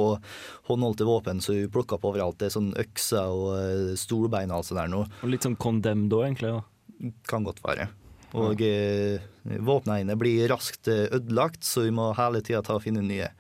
håndholdte 0.70 1.08
våpen 1.08 1.42
som 1.44 1.58
du 1.58 1.70
plukker 1.72 2.02
på 2.02 2.14
overalt. 2.14 2.40
Det 2.42 2.50
er 2.50 2.58
sånn 2.58 2.74
økser 2.80 3.32
og 3.32 3.98
stolbein 4.00 4.20
storbein 4.20 4.52
og 4.52 4.60
alt 4.60 4.70
sånt 4.70 4.82
der 4.82 4.92
nå. 4.92 5.06
Og 5.24 5.32
litt 5.32 5.48
sånn 5.48 5.58
condemned 5.60 6.14
òg, 6.14 6.28
egentlig. 6.28 6.54
da. 6.58 7.12
Kan 7.30 7.48
godt 7.48 7.64
være. 7.64 7.90
Og 8.38 8.62
ja. 8.62 9.18
våpnene 9.66 10.16
blir 10.20 10.48
raskt 10.52 10.90
eh, 10.92 11.08
ødelagt, 11.16 11.64
så 11.66 11.88
vi 11.88 11.96
må 11.96 12.12
hele 12.18 12.44
tida 12.46 12.62
ta 12.66 12.78
og 12.78 12.86
finne 12.86 13.04
nye. 13.06 13.32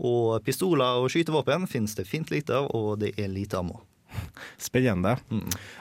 Og 0.00 0.40
pistoler 0.46 1.02
og 1.02 1.10
skytevåpen 1.12 1.66
finnes 1.68 1.96
det 1.98 2.08
fint 2.08 2.30
lite 2.32 2.56
av, 2.56 2.70
og 2.76 3.00
det 3.02 3.12
er 3.20 3.32
lite 3.32 3.58
ammo. 3.60 3.82
Spennende. 4.60 5.16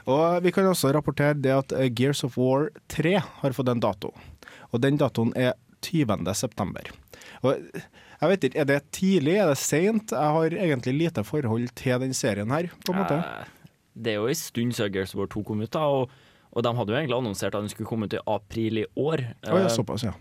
Og 0.09 0.43
vi 0.43 0.53
kan 0.53 0.67
også 0.69 0.91
rapportere 0.95 1.37
det 1.39 1.55
at 1.55 1.75
eh, 1.77 1.91
Gears 1.93 2.25
of 2.27 2.37
War 2.39 2.69
3 2.91 3.15
har 3.21 3.55
fått 3.55 3.71
en 3.71 3.83
dato. 3.83 4.13
Og 4.73 4.81
den 4.83 4.97
datoen 5.01 5.33
er 5.35 5.53
20. 5.85 6.33
september. 6.35 6.89
Og 7.43 7.55
jeg 8.19 8.29
vet 8.33 8.43
ikke, 8.49 8.59
Er 8.59 8.65
det 8.65 8.79
tidlig, 8.91 9.35
er 9.39 9.47
det 9.47 9.57
seint? 9.57 10.11
Jeg 10.11 10.33
har 10.35 10.49
egentlig 10.51 10.93
lite 10.97 11.23
forhold 11.23 11.69
til 11.75 11.99
den 12.03 12.13
serien 12.13 12.51
her, 12.51 12.67
på 12.85 12.91
en 12.93 12.99
måte. 12.99 13.19
Eh, 13.23 13.45
Det 13.95 14.11
er 14.13 14.19
jo 14.19 14.27
en 14.27 14.35
stund 14.35 14.73
siden 14.75 14.93
Gears 14.93 15.13
of 15.15 15.19
War 15.19 15.27
2 15.27 15.43
kom 15.43 15.61
ut, 15.61 15.71
da, 15.71 15.79
og, 15.79 16.09
og 16.51 16.63
de 16.63 16.73
hadde 16.75 16.91
jo 16.93 16.97
egentlig 16.99 17.17
annonsert 17.17 17.55
at 17.55 17.61
den 17.63 17.69
skulle 17.71 17.87
komme 17.87 18.05
ut 18.07 18.13
i 18.13 18.19
april 18.27 18.77
i 18.83 18.85
år. 18.95 19.23
Oh, 19.47 19.55
ja, 19.59 19.65
Eh, 19.65 19.69
såpass, 19.69 20.03
ja. 20.03 20.13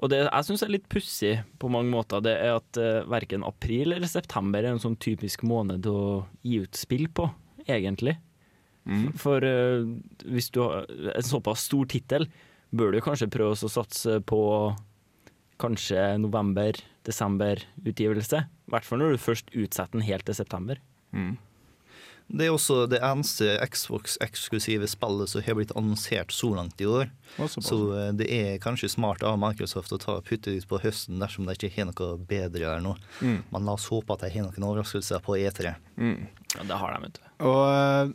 Og 0.00 0.10
det 0.12 0.20
jeg 0.22 0.44
syns 0.46 0.62
er 0.62 0.70
litt 0.70 0.88
pussig 0.88 1.32
på 1.58 1.68
mange 1.68 1.90
måter, 1.90 2.20
det 2.22 2.36
er 2.38 2.54
at 2.60 2.78
uh, 2.78 3.02
verken 3.10 3.42
april 3.42 3.92
eller 3.96 4.06
september 4.06 4.60
er 4.62 4.70
en 4.70 4.78
sånn 4.78 4.94
typisk 4.96 5.42
måned 5.42 5.84
å 5.90 6.24
gi 6.46 6.60
ut 6.62 6.76
spill 6.78 7.08
på, 7.10 7.26
egentlig. 7.66 8.14
For 9.18 9.42
uh, 9.44 9.82
hvis 10.24 10.48
du 10.54 10.62
har 10.62 10.86
en 10.88 11.26
såpass 11.26 11.66
stor 11.66 11.84
tittel, 11.90 12.28
bør 12.70 12.92
du 12.92 13.00
kanskje 13.04 13.28
prøve 13.32 13.56
å 13.56 13.68
satse 13.72 14.20
på 14.28 14.40
kanskje 15.58 16.18
november-desember-utgivelse. 16.22 18.38
I 18.38 18.70
hvert 18.72 18.86
fall 18.86 18.98
når 19.02 19.10
du 19.14 19.18
først 19.22 19.46
utsetter 19.54 19.92
den 19.96 20.06
helt 20.06 20.24
til 20.28 20.36
september. 20.38 20.76
Mm. 21.12 21.36
Det 22.28 22.44
er 22.44 22.52
også 22.52 22.82
det 22.92 22.98
eneste 23.00 23.56
Xbox-eksklusive 23.72 24.84
spillet 24.90 25.28
som 25.32 25.40
har 25.46 25.54
blitt 25.56 25.72
annonsert 25.78 26.32
så 26.36 26.50
langt 26.58 26.80
i 26.84 26.86
år. 26.86 27.06
Så 27.56 27.76
eh, 27.96 28.12
det 28.20 28.28
er 28.28 28.60
kanskje 28.60 28.92
smart 28.92 29.22
av 29.24 29.40
Microsoft 29.40 29.92
å 29.96 29.98
ta, 30.02 30.20
putte 30.24 30.52
ut 30.52 30.68
på 30.68 30.78
høsten 30.82 31.20
dersom 31.22 31.48
de 31.48 31.52
ikke 31.56 31.72
har 31.78 31.86
noe 31.88 32.08
bedre 32.28 32.64
der 32.66 32.80
nå. 32.84 32.92
Mm. 33.24 33.40
Men 33.48 33.64
la 33.64 33.72
oss 33.78 33.88
håpe 33.88 34.12
at 34.12 34.22
de 34.26 34.30
har 34.34 34.44
noen 34.44 34.68
overraskelser 34.68 35.18
på 35.24 35.32
E3. 35.40 35.72
Mm. 35.98 36.28
Ja, 36.56 36.64
det 36.64 36.78
har 36.80 36.94
de, 36.94 37.02
vet 37.04 37.18
du. 37.18 37.24
Og 37.46 37.60
eh, 37.70 38.08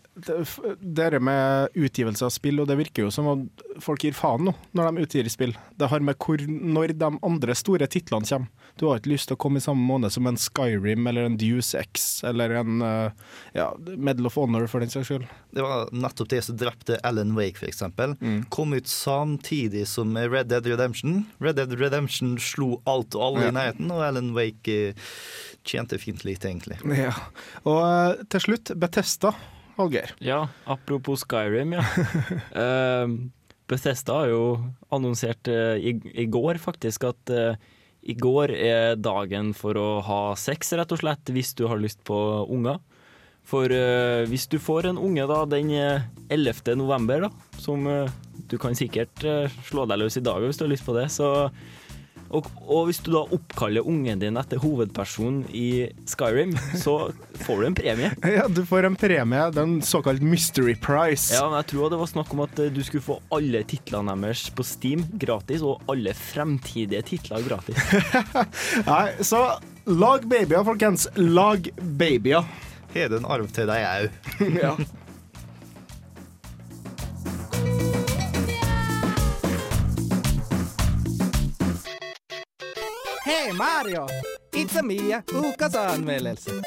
det, 0.79 1.09
det 1.09 1.19
med 1.23 1.75
utgivelse 1.79 2.25
av 2.27 2.33
spill, 2.33 2.59
og 2.59 2.67
det 2.67 2.79
virker 2.79 3.05
jo 3.05 3.11
som 3.13 3.29
at 3.31 3.63
folk 3.83 4.03
gir 4.03 4.15
faen 4.17 4.49
nå 4.49 4.55
når 4.75 4.89
de 4.89 5.05
utgir 5.05 5.29
spill. 5.31 5.53
Det 5.79 5.87
har 5.91 6.03
med 6.03 6.17
hvor, 6.19 6.41
når 6.43 6.95
de 6.99 7.11
andre 7.23 7.55
store 7.55 7.87
titlene 7.87 8.27
kommer. 8.27 8.51
Du 8.79 8.87
har 8.87 8.97
ikke 8.97 9.11
lyst 9.11 9.29
til 9.29 9.37
å 9.37 9.41
komme 9.43 9.61
i 9.61 9.63
samme 9.63 9.85
måned 9.85 10.09
som 10.09 10.25
en 10.25 10.39
Skyrim 10.39 11.05
eller 11.05 11.27
en 11.27 11.35
Deuce 11.37 11.77
X 11.77 12.23
eller 12.25 12.55
en 12.57 12.81
eh, 12.81 13.27
ja, 13.53 13.67
Medal 13.93 14.27
of 14.31 14.37
Honor, 14.39 14.65
for 14.71 14.81
den 14.81 14.89
saks 14.89 15.11
skyld. 15.11 15.27
Det 15.53 15.61
var 15.61 15.91
nettopp 15.93 16.31
det 16.33 16.41
som 16.47 16.57
drepte 16.57 16.97
Alan 17.05 17.35
Wake, 17.37 17.61
f.eks. 17.61 17.83
Mm. 18.17 18.47
Kom 18.53 18.73
ut 18.73 18.89
samtidig 18.89 19.85
som 19.91 20.17
Red 20.17 20.49
Dead 20.49 20.65
Redemption. 20.67 21.21
Red 21.43 21.61
Dead 21.61 21.77
Redemption 21.77 22.33
slo 22.41 22.79
alt 22.89 23.13
og 23.13 23.27
alle 23.27 23.45
ja. 23.45 23.53
i 23.53 23.57
nærheten, 23.59 23.93
og 23.93 24.01
Alan 24.07 24.33
Wake 24.33 24.79
eh, 24.89 25.11
tjente 25.63 26.01
fint 26.01 26.25
lite, 26.25 26.49
egentlig. 26.49 26.81
Ja. 26.97 27.13
Og 27.69 27.72
eh, 27.81 28.23
til 28.33 28.45
slutt, 28.47 28.73
Betesta. 28.79 29.33
Hallgeir. 29.77 30.13
Ja, 30.21 30.47
apropos 30.69 31.25
Skyrim, 31.25 31.77
ja. 31.79 31.85
Eh, 32.63 33.07
Bethesda 33.69 34.19
har 34.21 34.29
jo 34.29 34.43
annonsert 34.93 35.47
eh, 35.49 35.79
i, 35.79 35.95
i 36.13 36.27
går 36.29 36.59
faktisk 36.61 37.07
at 37.07 37.31
uh, 37.31 37.55
i 38.03 38.13
går 38.19 38.51
er 38.51 38.97
dagen 38.99 39.53
for 39.55 39.79
å 39.79 39.87
ha 40.03 40.21
sex, 40.39 40.73
rett 40.75 40.91
og 40.91 40.99
slett, 40.99 41.31
hvis 41.31 41.53
du 41.55 41.65
har 41.71 41.79
lyst 41.79 42.03
på 42.07 42.17
unger. 42.51 42.81
For 43.47 43.71
uh, 43.71 44.23
hvis 44.29 44.47
du 44.51 44.57
får 44.61 44.89
en 44.91 44.99
unge 44.99 45.25
da 45.27 45.41
den 45.51 45.71
eh, 45.75 46.05
11. 46.31 46.75
november, 46.79 47.25
da, 47.25 47.59
som 47.59 47.87
uh, 47.87 48.11
du 48.51 48.55
kan 48.61 48.75
sikkert 48.75 49.23
uh, 49.27 49.51
slå 49.67 49.87
deg 49.89 49.99
løs 49.99 50.19
i 50.19 50.23
dag 50.23 50.43
hvis 50.43 50.59
du 50.59 50.65
har 50.65 50.71
lyst 50.71 50.87
på 50.87 50.95
det, 50.95 51.09
så 51.11 51.49
og, 52.33 52.47
og 52.65 52.87
hvis 52.89 52.99
du 53.05 53.11
da 53.13 53.21
oppkaller 53.35 53.85
ungen 53.87 54.21
din 54.21 54.39
etter 54.39 54.61
hovedpersonen 54.63 55.43
i 55.53 55.89
Skyrim, 56.09 56.55
så 56.79 57.11
får 57.45 57.61
du 57.61 57.67
en 57.69 57.77
premie. 57.77 58.11
Ja, 58.33 58.47
du 58.49 58.63
får 58.65 58.87
en 58.87 58.97
premie, 58.97 59.43
den 59.53 59.75
såkalt 59.85 60.23
mystery 60.25 60.73
prize. 60.81 61.35
Ja, 61.35 61.45
men 61.49 61.59
jeg 61.61 61.69
tror 61.73 61.93
det 61.93 61.99
var 62.01 62.09
snakk 62.09 62.33
om 62.33 62.43
at 62.47 62.61
eh, 62.63 62.71
du 62.73 62.81
skulle 62.85 63.05
få 63.05 63.19
alle 63.35 63.61
titlene 63.69 64.15
deres 64.23 64.47
på 64.55 64.65
Steam 64.65 65.05
gratis, 65.21 65.61
og 65.61 65.83
alle 65.91 66.15
fremtidige 66.17 67.03
titler 67.13 67.45
gratis. 67.45 67.77
Nei, 68.89 69.05
så 69.21 69.45
lag 69.85 70.25
babyer, 70.29 70.65
folkens. 70.65 71.07
Lag 71.19 71.69
babyer. 71.99 72.49
Har 72.93 73.09
du 73.09 73.17
en 73.17 73.29
arv 73.37 73.49
til 73.53 73.69
deg 73.69 73.85
òg? 73.89 74.19
ja. 74.63 74.75
Hei 83.43 83.51
Mario! 83.51 84.05
It's 84.55 84.77
a 84.79 84.81
Mia, 84.87 85.17
ukas 85.27 85.73
anmeldelse. 85.75 86.61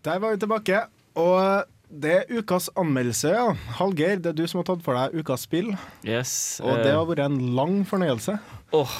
Der 0.00 0.18
var 0.18 0.32
vi 0.32 0.38
tilbake. 0.40 0.78
Og 1.20 1.66
det 1.92 2.14
er 2.22 2.32
ukas 2.38 2.70
anmeldelse, 2.72 3.34
ja. 3.34 3.50
Hallgeir, 3.76 4.16
det 4.16 4.32
er 4.32 4.38
du 4.40 4.46
som 4.48 4.62
har 4.62 4.68
tatt 4.70 4.80
for 4.86 4.96
deg 4.96 5.20
ukas 5.20 5.44
spill. 5.44 5.74
Yes. 6.08 6.32
Og 6.64 6.80
det 6.80 6.96
har 6.96 7.04
vært 7.10 7.26
en 7.26 7.36
lang 7.58 7.82
fornøyelse. 7.84 8.38
Åh, 8.80 8.96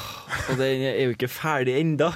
og 0.53 0.61
den 0.61 0.85
er 0.93 1.01
jo 1.07 1.17
ikke 1.17 1.33
ferdig 1.33 1.79
enda 1.81 2.11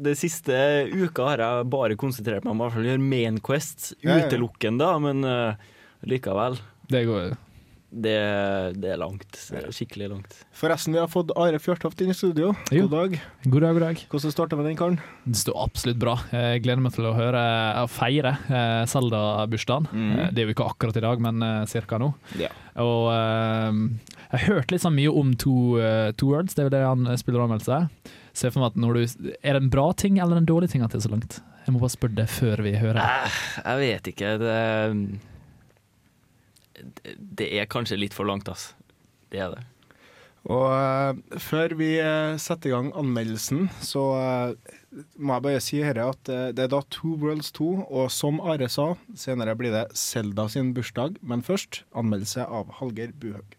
Det 0.00 0.16
siste 0.16 0.56
uka 0.96 1.28
har 1.34 1.44
jeg 1.44 1.72
bare 1.76 2.00
konsentrert 2.00 2.48
meg 2.48 2.56
om 2.56 2.64
å 2.64 2.72
gjøre 2.72 3.04
main 3.04 3.36
quests 3.44 3.92
Ja, 4.00 4.16
ja. 4.16 4.30
utelukkende, 4.30 4.94
men 5.10 5.26
eh, 5.28 5.72
likevel. 6.08 6.56
Det 6.88 7.04
går 7.04 7.34
Det, 7.94 8.14
det 8.82 8.88
er 8.90 8.98
langt. 8.98 9.36
Det 9.52 9.60
er 9.60 9.74
skikkelig 9.74 10.08
langt. 10.10 10.32
Forresten, 10.56 10.94
vi 10.96 10.98
har 10.98 11.10
fått 11.10 11.30
Are 11.38 11.60
Fjørtoft 11.62 12.00
inn 12.02 12.10
i 12.10 12.16
studio. 12.16 12.50
God 12.72 12.90
dag. 12.90 13.14
God 13.44 13.62
dag, 13.62 13.76
god 13.76 13.84
dag. 13.84 14.02
Hvordan 14.10 14.34
starta 14.34 14.58
med 14.58 14.66
den 14.66 14.78
karen? 14.80 14.98
Det 15.22 15.38
står 15.38 15.60
absolutt 15.62 16.00
bra. 16.02 16.16
Jeg 16.34 16.64
gleder 16.64 16.82
meg 16.82 16.96
til 16.96 17.06
å 17.06 17.14
høre 17.14 17.44
og 17.84 17.92
feire 17.94 18.34
eh, 18.48 18.82
Zelda-bursdagen. 18.90 19.86
Mm. 19.94 20.12
Det 20.34 20.42
er 20.42 20.50
jo 20.50 20.56
ikke 20.56 20.68
akkurat 20.72 20.98
i 20.98 21.04
dag, 21.06 21.22
men 21.28 21.46
eh, 21.46 21.62
cirka 21.70 22.00
nå. 22.02 22.10
Ja. 22.40 22.50
Og 22.82 23.08
eh, 23.14 23.80
jeg 24.24 24.34
har 24.34 24.46
hørt 24.58 24.74
litt 24.74 24.82
sånn 24.82 24.98
mye 24.98 25.14
om 25.14 25.34
Two, 25.38 25.78
eh, 25.78 26.10
two 26.18 26.32
Words, 26.32 26.56
det 26.56 26.64
er 26.64 26.70
jo 26.70 26.74
det 26.74 26.84
han 26.88 27.08
spiller 27.20 27.46
anmeldelse. 27.46 27.84
Ser 28.34 28.50
for 28.50 28.64
meg 28.64 28.72
at 28.72 28.80
når 28.82 28.96
du 28.98 29.28
Er 29.46 29.54
det 29.54 29.60
en 29.62 29.70
bra 29.70 29.92
ting 29.94 30.18
eller 30.18 30.40
en 30.40 30.48
dårlig 30.48 30.72
ting 30.72 30.82
at 30.82 30.90
det 30.90 30.98
er 30.98 31.06
så 31.06 31.12
langt? 31.14 31.38
Jeg 31.64 31.72
må 31.72 31.80
bare 31.80 31.94
spørre 31.94 32.18
det 32.18 32.26
før 32.28 32.60
vi 32.66 32.74
hører. 32.76 32.98
Eh, 33.00 33.38
jeg 33.62 33.80
vet 33.80 34.10
ikke. 34.10 34.34
Det, 34.42 34.58
det 37.16 37.50
er 37.54 37.70
kanskje 37.70 38.00
litt 38.00 38.16
for 38.16 38.28
langt, 38.28 38.50
ass. 38.50 38.72
Det 39.32 39.40
er 39.42 39.54
det. 39.54 39.62
Og 40.44 40.66
uh, 40.68 41.38
før 41.40 41.72
vi 41.78 41.94
uh, 42.04 42.36
setter 42.40 42.68
i 42.68 42.74
gang 42.74 42.90
anmeldelsen, 43.00 43.70
så 43.80 44.02
uh, 44.12 45.00
må 45.16 45.38
jeg 45.38 45.46
bare 45.46 45.62
si 45.64 45.80
her 45.80 46.02
at 46.04 46.20
det 46.28 46.66
er 46.66 46.70
da 46.70 46.82
Two 46.92 47.16
Worlds 47.22 47.48
2, 47.56 47.70
og 47.88 48.12
som 48.12 48.42
Are 48.44 48.68
sa, 48.70 48.92
senere 49.18 49.56
blir 49.58 49.72
det 49.74 49.86
Selda 49.98 50.46
sin 50.52 50.74
bursdag. 50.76 51.16
Men 51.22 51.42
først 51.42 51.82
anmeldelse 51.96 52.44
av 52.44 52.76
Hallgeir 52.78 53.16
Buhaug. 53.16 53.56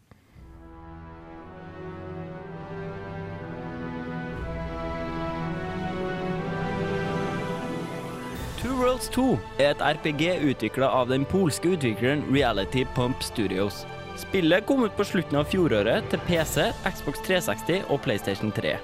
Worlds 8.95 9.09
2 9.11 9.23
er 9.59 9.73
et 9.73 9.81
RPG 9.83 10.21
utvikla 10.51 10.87
av 10.87 11.09
den 11.11 11.25
polske 11.27 11.73
utvikleren 11.75 12.21
Reality 12.31 12.85
Pump 12.95 13.23
Studios. 13.23 13.81
Spillet 14.15 14.63
kom 14.65 14.85
ut 14.85 14.95
på 14.95 15.03
slutten 15.03 15.35
av 15.35 15.49
fjoråret 15.51 16.07
til 16.07 16.21
PC, 16.29 16.69
Xbox 16.87 17.19
360 17.25 17.89
og 17.91 17.99
PlayStation 18.05 18.53
3. 18.55 18.77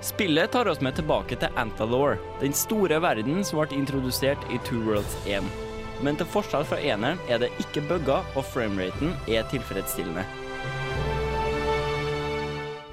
Spillet 0.00 0.54
tar 0.56 0.70
oss 0.72 0.80
med 0.80 0.96
tilbake 0.96 1.36
til 1.36 1.60
Antalore, 1.60 2.16
den 2.40 2.56
store 2.56 3.02
verden 3.04 3.44
som 3.44 3.60
ble 3.60 3.76
introdusert 3.76 4.40
i 4.48 4.62
Two 4.64 4.80
Worlds 4.86 5.18
1. 5.28 5.44
Men 6.00 6.16
til 6.16 6.32
forskjell 6.32 6.64
fra 6.72 6.80
eneren 6.80 7.20
er 7.28 7.44
det 7.44 7.52
ikke 7.60 7.84
bugger, 7.92 8.24
og 8.32 8.48
frameraten 8.54 9.12
er 9.28 9.44
tilfredsstillende. 9.52 10.24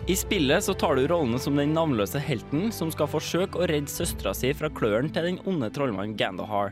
I 0.09 0.15
spillet 0.15 0.63
så 0.63 0.73
tar 0.73 0.95
du 0.95 1.03
rollene 1.07 1.37
som 1.37 1.53
den 1.59 1.75
navnløse 1.77 2.17
helten 2.25 2.71
som 2.73 2.89
skal 2.89 3.05
forsøke 3.11 3.59
å 3.61 3.67
redde 3.69 3.91
søstera 3.93 4.31
si 4.33 4.49
fra 4.57 4.71
klørne 4.73 5.11
til 5.13 5.27
den 5.27 5.37
onde 5.45 5.69
trollmannen 5.75 6.15
Gandahar. 6.17 6.71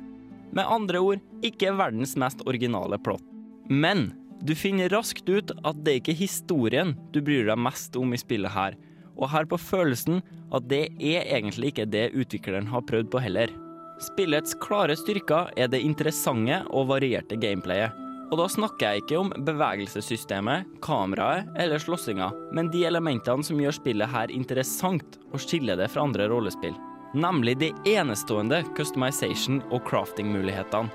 Med 0.58 0.65
andre 0.65 1.01
ord, 1.06 1.22
ikke 1.46 1.75
verdens 1.77 2.15
mest 2.17 2.41
originale 2.50 2.98
plott. 2.98 3.22
Men 3.70 4.08
du 4.41 4.56
finner 4.58 4.89
raskt 4.89 5.29
ut 5.29 5.53
at 5.53 5.84
det 5.86 5.94
er 5.94 6.01
ikke 6.01 6.17
historien 6.17 6.96
du 7.13 7.22
bryr 7.22 7.46
deg 7.51 7.62
mest 7.62 7.94
om 8.01 8.17
i 8.17 8.17
spillet 8.17 8.56
her, 8.56 8.74
og 9.13 9.29
her 9.29 9.46
på 9.46 9.62
følelsen 9.62 10.24
at 10.50 10.65
det 10.74 10.88
er 10.98 11.29
egentlig 11.38 11.75
ikke 11.75 11.86
det 11.94 12.08
utvikleren 12.17 12.74
har 12.74 12.89
prøvd 12.89 13.13
på 13.13 13.22
heller. 13.22 13.53
Spillets 14.01 14.58
klare 14.65 14.98
styrker 14.98 15.53
er 15.53 15.70
det 15.70 15.86
interessante 15.86 16.63
og 16.74 16.89
varierte 16.89 17.38
gameplayet. 17.38 18.07
Og 18.28 18.36
da 18.42 18.48
snakker 18.52 18.92
jeg 18.92 19.04
ikke 19.06 19.20
om 19.22 19.30
bevegelsessystemet, 19.48 20.68
kameraet 20.84 21.48
eller 21.64 21.80
slåssinga, 21.80 22.28
men 22.52 22.68
de 22.74 22.82
elementene 22.90 23.46
som 23.48 23.60
gjør 23.62 23.78
spillet 23.78 24.12
her 24.12 24.34
interessant 24.36 25.16
og 25.32 25.40
skiller 25.40 25.80
det 25.80 25.88
fra 25.94 26.04
andre 26.04 26.28
rollespill. 26.28 26.76
Nemlig 27.16 27.56
de 27.62 27.72
enestående 27.88 28.66
customization- 28.76 29.64
og 29.72 29.80
crafting-mulighetene. 29.88 30.92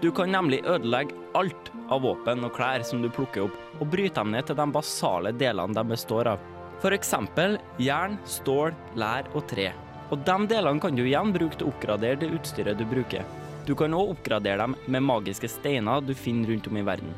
Du 0.00 0.12
kan 0.14 0.30
nemlig 0.30 0.62
ødelegge 0.62 1.18
alt 1.34 1.72
av 1.90 2.06
våpen 2.06 2.46
og 2.46 2.54
klær 2.54 2.86
som 2.86 3.02
du 3.02 3.10
plukker 3.10 3.48
opp, 3.48 3.58
og 3.80 3.90
bryte 3.90 4.22
dem 4.22 4.30
ned 4.30 4.46
til 4.46 4.58
de 4.58 4.70
basale 4.70 5.34
delene 5.34 5.74
de 5.74 5.84
består 5.90 6.30
av. 6.36 6.48
Eksempel 6.86 7.58
jern, 7.82 8.14
stål, 8.24 8.72
lær 8.94 9.26
og 9.34 9.44
tre. 9.50 9.72
Og 10.10 10.22
de 10.26 10.38
delene 10.54 10.80
kan 10.80 10.94
du 10.96 11.02
igjen 11.02 11.34
bruke 11.34 11.58
til 11.58 11.66
å 11.66 11.74
oppgradere 11.74 12.22
det 12.22 12.30
utstyret 12.38 12.78
du 12.78 12.86
bruker. 12.88 13.26
Du 13.70 13.76
kan 13.78 13.94
òg 13.94 14.16
oppgradere 14.16 14.64
dem 14.64 14.72
med 14.90 15.04
magiske 15.06 15.46
steiner 15.46 16.02
du 16.02 16.10
finner 16.18 16.50
rundt 16.50 16.66
om 16.66 16.78
i 16.80 16.82
verden. 16.82 17.12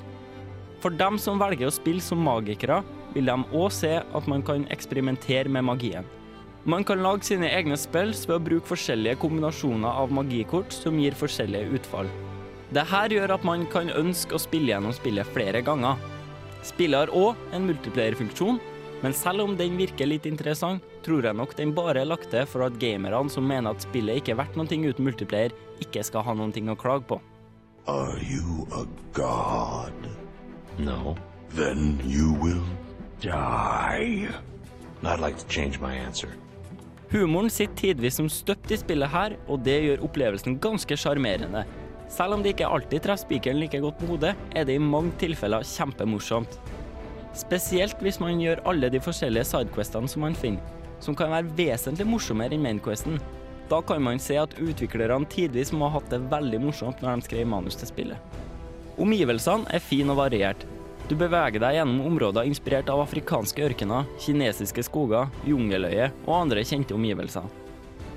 For 0.85 0.93
dem 0.93 1.17
som 1.17 1.39
velger 1.41 1.71
å 1.71 1.73
spille 1.73 2.05
som 2.05 2.21
magikere, 2.21 2.83
vil 3.15 3.31
de 3.31 3.37
òg 3.57 3.71
se 3.73 3.95
at 4.03 4.29
man 4.29 4.45
kan 4.45 4.67
eksperimentere 4.75 5.49
med 5.49 5.65
magien. 5.65 6.05
Man 6.69 6.85
kan 6.85 7.01
lage 7.01 7.25
sine 7.25 7.49
egne 7.49 7.79
spill 7.81 8.13
ved 8.27 8.35
å 8.37 8.43
bruke 8.51 8.69
forskjellige 8.69 9.23
kombinasjoner 9.25 9.97
av 10.03 10.13
magikort 10.13 10.77
som 10.77 11.01
gir 11.01 11.17
forskjellige 11.17 11.73
utfall. 11.79 12.13
Dette 12.69 13.01
gjør 13.15 13.33
at 13.39 13.49
man 13.49 13.65
kan 13.73 13.89
ønske 13.97 14.37
å 14.37 14.43
spille 14.43 14.75
gjennom 14.75 14.93
spillet 14.97 15.33
flere 15.33 15.65
ganger. 15.65 15.97
Spillet 16.69 17.01
har 17.01 17.17
òg 17.17 17.57
en 17.57 17.65
multiplayer-funksjon, 17.71 18.61
men 19.01 19.17
selv 19.17 19.47
om 19.47 19.57
den 19.57 19.81
virker 19.81 20.07
litt 20.07 20.29
interessant, 20.29 20.85
tror 21.05 21.27
jeg 21.27 21.37
nok 21.39 21.57
den 21.59 21.75
bare 21.75 22.03
er 22.03 22.09
lagt 22.09 22.31
til 22.33 22.47
for 22.47 22.67
at 22.67 22.79
gamerne 22.83 23.31
som 23.31 23.47
mener 23.47 23.75
at 23.75 23.85
spillet 23.85 24.23
ikke 24.23 24.35
er 24.35 24.41
verdt 24.43 24.57
noe 24.59 24.67
uten 24.67 25.07
multiplayer, 25.07 25.55
ikke 25.83 26.05
skal 26.07 26.25
ha 26.27 26.35
noen 26.39 26.55
ting 26.55 26.71
å 26.71 26.79
klage 26.79 27.07
på. 27.11 27.21
Are 27.87 28.19
you 28.23 28.69
a 28.79 28.87
god? 29.13 30.07
No. 30.79 31.17
Then 31.55 32.01
you 32.07 32.33
will 32.41 32.63
die. 33.21 34.29
I'd 35.03 35.21
like 35.21 35.37
to 35.39 35.47
change 35.49 35.81
my 35.81 35.95
answer. 35.95 36.29
Humoren 37.13 37.51
sitter 37.51 37.75
tidvis 37.77 38.17
som 38.17 38.29
støpt 38.31 38.71
i 38.73 38.79
spillet 38.81 39.11
her, 39.13 39.35
og 39.51 39.65
det 39.67 39.75
gjør 39.85 40.05
opplevelsen 40.07 40.57
ganske 40.63 40.97
sjarmerende. 40.97 41.67
Selv 42.09 42.37
om 42.37 42.45
det 42.45 42.55
ikke 42.55 42.71
alltid 42.73 43.03
treffer 43.05 43.27
spikeren 43.27 43.61
like 43.61 43.81
godt 43.83 43.99
på 44.01 44.15
hodet, 44.15 44.33
er 44.57 44.65
det 44.65 44.79
i 44.79 44.85
mange 44.85 45.13
tilfeller 45.21 45.67
kjempemorsomt. 45.67 46.57
Spesielt 47.37 48.01
hvis 48.05 48.21
man 48.21 48.41
gjør 48.41 48.63
alle 48.69 48.89
de 48.93 49.01
forskjellige 49.01 49.51
sidequestene 49.51 50.09
som 50.09 50.25
man 50.25 50.37
finner, 50.37 50.63
som 51.03 51.17
kan 51.19 51.33
være 51.35 51.51
vesentlig 51.59 52.07
morsommere 52.09 52.57
enn 52.57 52.65
mainquesten. 52.65 53.19
Da 53.71 53.81
kan 53.83 54.03
man 54.05 54.21
se 54.21 54.37
at 54.41 54.55
utviklerne 54.61 55.29
tidvis 55.33 55.73
må 55.73 55.89
ha 55.89 55.99
hatt 55.99 56.11
det 56.13 56.23
veldig 56.31 56.61
morsomt 56.63 57.03
når 57.03 57.19
de 57.19 57.29
skrev 57.29 57.49
manus 57.49 57.79
til 57.81 57.91
spillet. 57.91 58.39
Omgivelsene 59.01 59.71
er 59.73 59.83
fine 59.83 60.13
og 60.13 60.21
variert. 60.21 60.67
Du 61.09 61.17
beveger 61.19 61.61
deg 61.61 61.79
gjennom 61.79 62.05
områder 62.07 62.47
inspirert 62.47 62.91
av 62.93 63.03
afrikanske 63.03 63.65
ørkener, 63.67 64.07
kinesiske 64.23 64.85
skoger, 64.87 65.33
jungeløye 65.49 66.13
og 66.27 66.35
andre 66.37 66.63
kjente 66.69 66.95
omgivelser. 66.95 67.49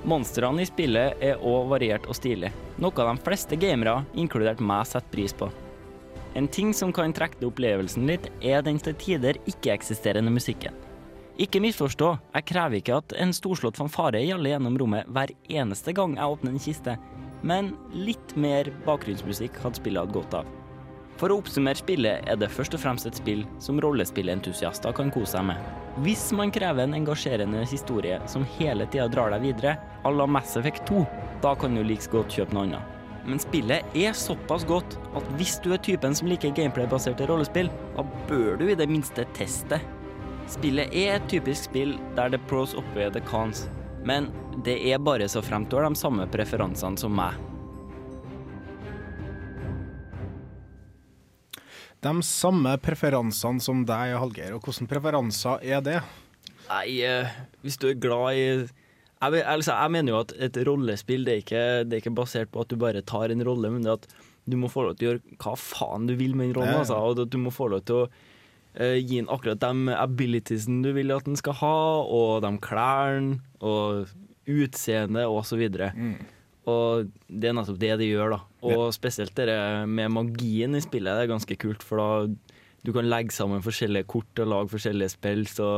Monstrene 0.05 0.61
i 0.61 0.69
spillet 0.69 1.23
er 1.23 1.41
òg 1.41 1.71
variert 1.71 2.05
og 2.05 2.17
stilig, 2.19 2.51
noe 2.77 2.93
de 2.93 3.23
fleste 3.25 3.57
gamere, 3.57 4.03
inkludert 4.13 4.61
meg, 4.61 4.85
setter 4.85 5.09
pris 5.15 5.33
på. 5.33 5.49
En 6.37 6.47
ting 6.51 6.73
som 6.75 6.91
kan 6.93 7.15
trekke 7.15 7.47
opplevelsen 7.47 8.05
litt, 8.05 8.27
er 8.43 8.61
den 8.61 8.77
til 8.77 8.93
tider 9.01 9.39
ikke-eksisterende 9.47 10.33
musikken. 10.35 10.75
Ikke 11.35 11.59
misforstå, 11.59 12.13
jeg 12.31 12.47
krever 12.47 12.79
ikke 12.79 12.99
at 13.01 13.13
en 13.19 13.33
storslått 13.35 13.75
fanfare 13.75 14.21
gjaller 14.23 14.53
gjennom 14.53 14.77
rommet 14.79 15.09
hver 15.11 15.33
eneste 15.51 15.91
gang 15.95 16.13
jeg 16.15 16.31
åpner 16.31 16.53
en 16.53 16.61
kiste, 16.63 16.93
men 17.43 17.73
litt 17.91 18.35
mer 18.39 18.69
bakgrunnsmusikk 18.85 19.59
hadde 19.59 19.81
spillet 19.81 20.05
hatt 20.05 20.15
godt 20.15 20.37
av. 20.39 20.53
For 21.19 21.31
å 21.31 21.37
oppsummere 21.41 21.79
spillet 21.79 22.23
er 22.31 22.39
det 22.39 22.51
først 22.51 22.75
og 22.75 22.81
fremst 22.83 23.07
et 23.07 23.19
spill 23.19 23.43
som 23.63 23.81
rollespillentusiaster 23.83 24.95
kan 24.95 25.11
kose 25.15 25.35
seg 25.35 25.45
med. 25.49 25.59
Hvis 26.07 26.29
man 26.35 26.51
krever 26.55 26.83
en 26.83 26.95
engasjerende 26.95 27.65
historie 27.67 28.21
som 28.31 28.47
hele 28.55 28.87
tida 28.91 29.09
drar 29.11 29.35
deg 29.35 29.43
videre, 29.43 29.75
à 30.03 30.11
la 30.11 30.27
Mass 30.27 30.55
Effect 30.59 30.87
2, 30.87 31.03
da 31.43 31.51
kan 31.59 31.75
du 31.75 31.83
like 31.83 32.11
godt 32.15 32.31
kjøpe 32.35 32.55
noe 32.55 32.67
annet. 32.69 32.95
Men 33.25 33.41
spillet 33.41 33.95
er 33.97 34.15
såpass 34.15 34.63
godt 34.69 34.95
at 35.17 35.27
hvis 35.39 35.57
du 35.63 35.71
er 35.73 35.83
typen 35.83 36.15
som 36.15 36.31
liker 36.31 36.55
gameplay-baserte 36.55 37.27
rollespill, 37.27 37.71
da 37.95 38.07
bør 38.29 38.59
du 38.61 38.67
i 38.69 38.79
det 38.79 38.87
minste 38.91 39.27
teste. 39.35 39.81
Spillet 40.45 40.93
er 40.93 41.15
et 41.15 41.25
typisk 41.29 41.71
spill 41.71 41.95
der 42.13 42.29
det 42.29 42.39
pros 42.45 42.75
oppveier 42.77 43.09
the 43.13 43.21
cons, 43.25 43.63
men 44.05 44.29
det 44.65 44.77
er 44.91 45.01
bare 45.01 45.25
så 45.31 45.41
fremt 45.41 45.71
du 45.71 45.79
har 45.79 45.87
de 45.87 45.97
samme 45.97 46.27
preferansene 46.29 47.01
som 47.01 47.15
meg. 47.17 47.33
De 52.05 52.13
samme 52.21 52.75
preferansene 52.85 53.63
som 53.65 53.81
deg, 53.89 54.13
Hallgeir. 54.21 54.53
Og 54.53 54.67
hvilke 54.67 54.85
preferanser 54.91 55.63
er 55.65 55.81
det? 55.81 55.97
Nei, 56.69 56.99
eh, 57.01 57.33
hvis 57.65 57.79
du 57.81 57.89
er 57.89 57.97
glad 57.97 58.37
i 58.37 58.45
jeg, 59.25 59.41
altså, 59.47 59.73
jeg 59.73 59.93
mener 59.95 60.11
jo 60.11 60.19
at 60.19 60.33
et 60.45 60.57
rollespill 60.67 61.25
det 61.25 61.33
er, 61.33 61.41
ikke, 61.41 61.65
det 61.87 61.97
er 61.97 62.03
ikke 62.03 62.17
basert 62.19 62.51
på 62.53 62.61
at 62.61 62.69
du 62.69 62.77
bare 62.77 63.01
tar 63.01 63.33
en 63.33 63.41
rolle, 63.47 63.71
men 63.73 63.81
det 63.81 63.93
er 63.93 63.97
at 64.03 64.07
du 64.45 64.57
må 64.61 64.69
få 64.69 64.85
lov 64.85 64.99
til 64.99 65.07
å 65.07 65.11
gjøre 65.13 65.37
hva 65.41 65.55
faen 65.57 66.05
du 66.05 66.13
vil 66.19 66.35
med 66.37 66.51
den 66.51 66.57
rollen. 66.59 66.77
Altså, 66.83 66.99
og 67.01 67.23
at 67.23 67.33
du 67.33 67.39
må 67.41 67.53
få 67.53 67.71
lov 67.73 67.81
til 67.87 68.03
å 68.03 68.09
gi 68.75 69.19
den 69.19 69.29
akkurat 69.31 69.61
de 69.61 69.95
abilitiesene 69.95 70.83
du 70.83 70.91
vil 70.97 71.13
at 71.15 71.27
den 71.27 71.39
skal 71.39 71.57
ha, 71.61 71.75
og 72.03 72.41
de 72.43 72.51
klærne 72.63 73.39
og 73.63 74.11
utseendet 74.45 75.25
og 75.25 75.45
så 75.47 75.59
videre. 75.59 75.91
Mm. 75.95 76.17
Og 76.69 77.07
det 77.29 77.49
er 77.49 77.55
nettopp 77.55 77.79
det 77.81 77.93
de 78.01 78.09
gjør, 78.09 78.35
da. 78.35 78.41
Og 78.65 78.89
spesielt 78.95 79.37
det 79.37 79.55
med 79.87 80.13
magien 80.13 80.75
i 80.75 80.83
spillet, 80.83 81.13
det 81.13 81.25
er 81.25 81.33
ganske 81.35 81.57
kult, 81.61 81.85
for 81.85 82.01
da 82.01 82.53
du 82.85 82.91
kan 82.93 83.07
legge 83.09 83.33
sammen 83.33 83.63
forskjellige 83.65 84.05
kort 84.09 84.43
og 84.43 84.51
lage 84.51 84.69
forskjellige 84.73 85.13
spill, 85.15 85.47
så 85.49 85.69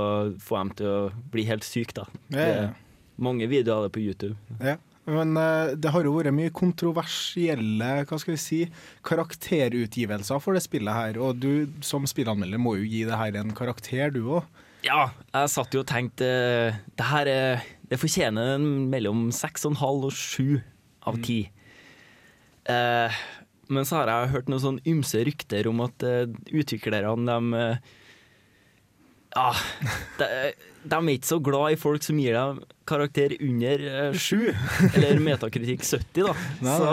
få 0.43 0.59
dem 0.59 0.73
til 0.79 0.89
å 0.91 0.99
bli 1.31 1.45
helt 1.47 1.67
syke, 1.67 2.01
da. 2.01 2.07
Ja, 2.33 2.47
ja. 2.47 2.67
Det 2.67 2.75
mange 3.17 3.47
videoer 3.49 3.81
av 3.81 3.87
det 3.87 3.93
på 3.95 4.03
YouTube. 4.03 4.35
Ja. 4.61 4.77
Men 5.07 5.37
eh, 5.39 5.73
det 5.79 5.91
har 5.93 6.07
jo 6.07 6.15
vært 6.17 6.35
mye 6.35 6.53
kontroversielle 6.55 7.91
hva 8.03 8.19
skal 8.19 8.35
vi 8.35 8.41
si, 8.41 8.61
karakterutgivelser 9.07 10.41
for 10.43 10.57
det 10.57 10.65
spillet 10.65 10.93
her. 10.93 11.19
Og 11.23 11.39
du 11.39 11.67
som 11.85 12.07
spillanmelder 12.09 12.61
må 12.61 12.75
jo 12.81 12.87
gi 12.87 13.05
det 13.07 13.19
her 13.19 13.39
en 13.39 13.55
karakter, 13.55 14.11
du 14.11 14.25
òg. 14.39 14.63
Ja, 14.85 15.09
jeg 15.33 15.51
satt 15.51 15.73
jo 15.73 15.81
og 15.81 15.87
tenkte 15.89 16.27
eh, 16.27 16.75
Det 16.95 17.05
her 17.09 17.27
er 17.27 17.63
Det 17.89 17.97
fortjener 17.97 18.53
en 18.53 18.85
mellom 18.91 19.25
6,5 19.33 19.73
og 19.81 20.13
7 20.13 20.59
av 21.09 21.17
10. 21.17 21.47
Eh, 22.67 23.21
men 23.73 23.87
så 23.87 24.01
har 24.01 24.11
jeg 24.11 24.33
hørt 24.35 24.51
noen 24.51 24.63
sånn 24.63 24.81
ymse 24.87 25.23
rykter 25.27 25.67
om 25.71 25.81
at 25.85 26.03
eh, 26.05 26.27
utviklerne, 26.51 27.25
de 27.27 27.71
Ja, 29.37 29.51
de, 30.17 30.31
de 30.87 30.97
er 30.97 31.13
ikke 31.13 31.29
så 31.29 31.37
glad 31.43 31.75
i 31.75 31.79
folk 31.79 32.01
som 32.05 32.17
gir 32.21 32.33
dem 32.37 32.63
karakter 32.87 33.33
under 33.43 33.81
eh, 34.07 34.13
7. 34.15 34.47
Eller 34.95 35.19
metakritikk 35.19 35.81
70, 35.83 36.23
da. 36.23 36.33
Nei, 36.63 36.75
Så 36.79 36.91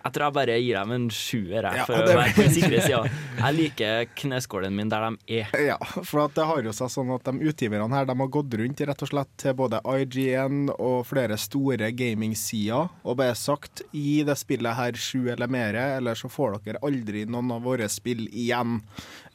jeg 0.00 0.14
tror 0.16 0.24
jeg 0.24 0.32
bare 0.38 0.54
gir 0.56 0.78
dem 0.78 0.92
en 0.96 1.02
sjuer, 1.12 1.66
jeg, 1.68 1.76
Ja, 1.76 1.84
for 1.84 1.98
det- 2.00 2.14
å 2.14 2.16
være 2.16 2.32
på 2.38 2.44
den 2.46 2.54
sikre 2.54 2.78
sida. 2.86 3.00
Jeg 3.42 3.56
liker 3.58 4.06
kneskålen 4.16 4.72
min 4.78 4.88
der 4.88 5.04
de 5.10 5.36
er. 5.42 5.52
Ja, 5.60 5.76
for 6.08 6.22
at 6.24 6.32
det 6.38 6.46
har 6.48 6.62
jo 6.64 6.72
seg 6.72 6.88
sånn 6.94 7.12
at 7.12 7.28
de 7.28 7.50
utgiverne 7.52 7.92
her 7.92 8.08
de 8.08 8.16
har 8.22 8.32
gått 8.32 8.56
rundt 8.62 8.80
rett 8.88 9.04
og 9.04 9.12
slett 9.12 9.34
til 9.44 9.54
både 9.60 9.82
IGN 9.84 10.70
og 10.78 11.04
flere 11.10 11.36
store 11.40 11.92
gamingsider 11.92 12.88
og 13.04 13.20
bare 13.20 13.36
sagt 13.36 13.84
gi 13.92 14.22
det 14.24 14.38
spillet 14.40 14.78
her 14.80 14.96
sju 14.96 15.28
eller 15.36 15.52
mer, 15.52 15.76
eller 16.00 16.16
så 16.16 16.32
får 16.32 16.62
dere 16.64 16.80
aldri 16.88 17.26
noen 17.28 17.52
av 17.58 17.68
våre 17.68 17.92
spill 17.92 18.24
igjen. 18.32 18.80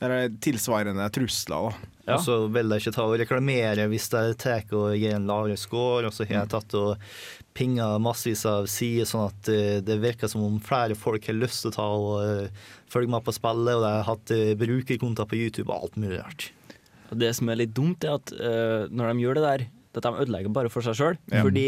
Eller 0.03 0.31
tilsvarende 0.43 1.05
trusler. 1.15 1.69
da. 1.71 1.91
Ja. 2.05 2.17
Og 2.17 2.25
så 2.25 2.35
vil 2.53 2.69
jeg 2.69 2.83
ikke 2.83 2.93
ta 2.93 3.05
og 3.07 3.15
reklamere 3.17 3.87
hvis 3.89 4.09
jeg 4.13 4.35
tar 4.41 4.65
og 4.77 4.93
gir 4.93 5.15
en 5.15 5.25
lavere 5.29 5.57
score, 5.57 6.05
og 6.05 6.13
så 6.13 6.27
har 6.27 6.43
jeg 6.43 6.51
tatt 6.53 6.75
og 6.77 6.99
pinga 7.55 7.95
massevis 8.03 8.43
av 8.49 8.67
sider, 8.69 9.07
sånn 9.09 9.31
at 9.31 9.49
eh, 9.49 9.79
det 9.81 9.95
virker 10.03 10.29
som 10.29 10.43
om 10.45 10.59
flere 10.61 10.97
folk 10.99 11.25
har 11.25 11.37
lyst 11.39 11.63
til 11.63 11.71
å 11.71 11.77
ta 11.77 11.87
og 11.87 12.11
eh, 12.25 12.67
følge 12.91 13.13
med 13.15 13.25
på 13.25 13.33
spillet, 13.33 13.71
og 13.73 13.87
jeg 13.87 13.95
har 13.95 14.09
hatt 14.09 14.27
brukerkonta 14.27 14.59
brukerkontoer 14.65 15.31
på 15.31 15.39
YouTube 15.39 15.71
og 15.71 15.87
alt 15.87 15.97
mulig 16.03 16.19
rart. 16.19 16.49
Og 17.09 17.19
det 17.21 17.31
som 17.37 17.49
er 17.49 17.61
litt 17.61 17.73
dumt, 17.75 18.05
er 18.05 18.17
at 18.17 18.33
uh, 18.35 18.85
når 18.89 19.11
de 19.11 19.23
gjør 19.23 19.37
det 19.37 19.45
der, 19.45 19.65
at 19.95 20.05
de 20.05 20.23
ødelegger 20.25 20.53
bare 20.53 20.71
for 20.73 20.85
seg 20.85 20.97
sjøl. 20.99 21.19
Ja. 21.31 21.43
Fordi 21.45 21.67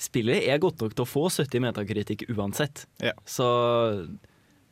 spillet 0.00 0.46
er 0.48 0.60
godt 0.62 0.82
nok 0.84 0.94
til 0.94 1.04
å 1.04 1.08
få 1.08 1.26
70 1.32 1.64
metakritikk 1.64 2.26
uansett. 2.30 2.84
Ja. 3.02 3.14
Så 3.28 3.46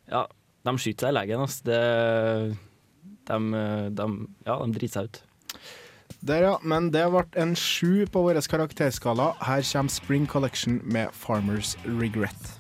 ja, 0.09 0.25
de 0.69 0.75
skyter 0.79 1.09
seg 1.09 1.13
i 1.13 1.17
leggen. 1.17 1.45
Altså. 1.45 1.65
Det, 1.67 1.81
de, 3.29 3.65
de, 3.95 4.07
ja, 4.47 4.59
de 4.59 4.73
driter 4.75 4.95
seg 4.99 5.09
ut. 5.09 5.23
Der, 6.21 6.43
ja. 6.43 6.55
Men 6.63 6.91
det 6.91 7.05
ble 7.13 7.25
en 7.39 7.55
sju 7.55 8.07
på 8.11 8.25
vår 8.27 8.41
karakterskala. 8.51 9.35
Her 9.45 9.63
kommer 9.63 9.93
Spring 9.93 10.27
Collection 10.27 10.81
med 10.85 11.15
Farmers 11.15 11.77
Regret. 11.85 12.55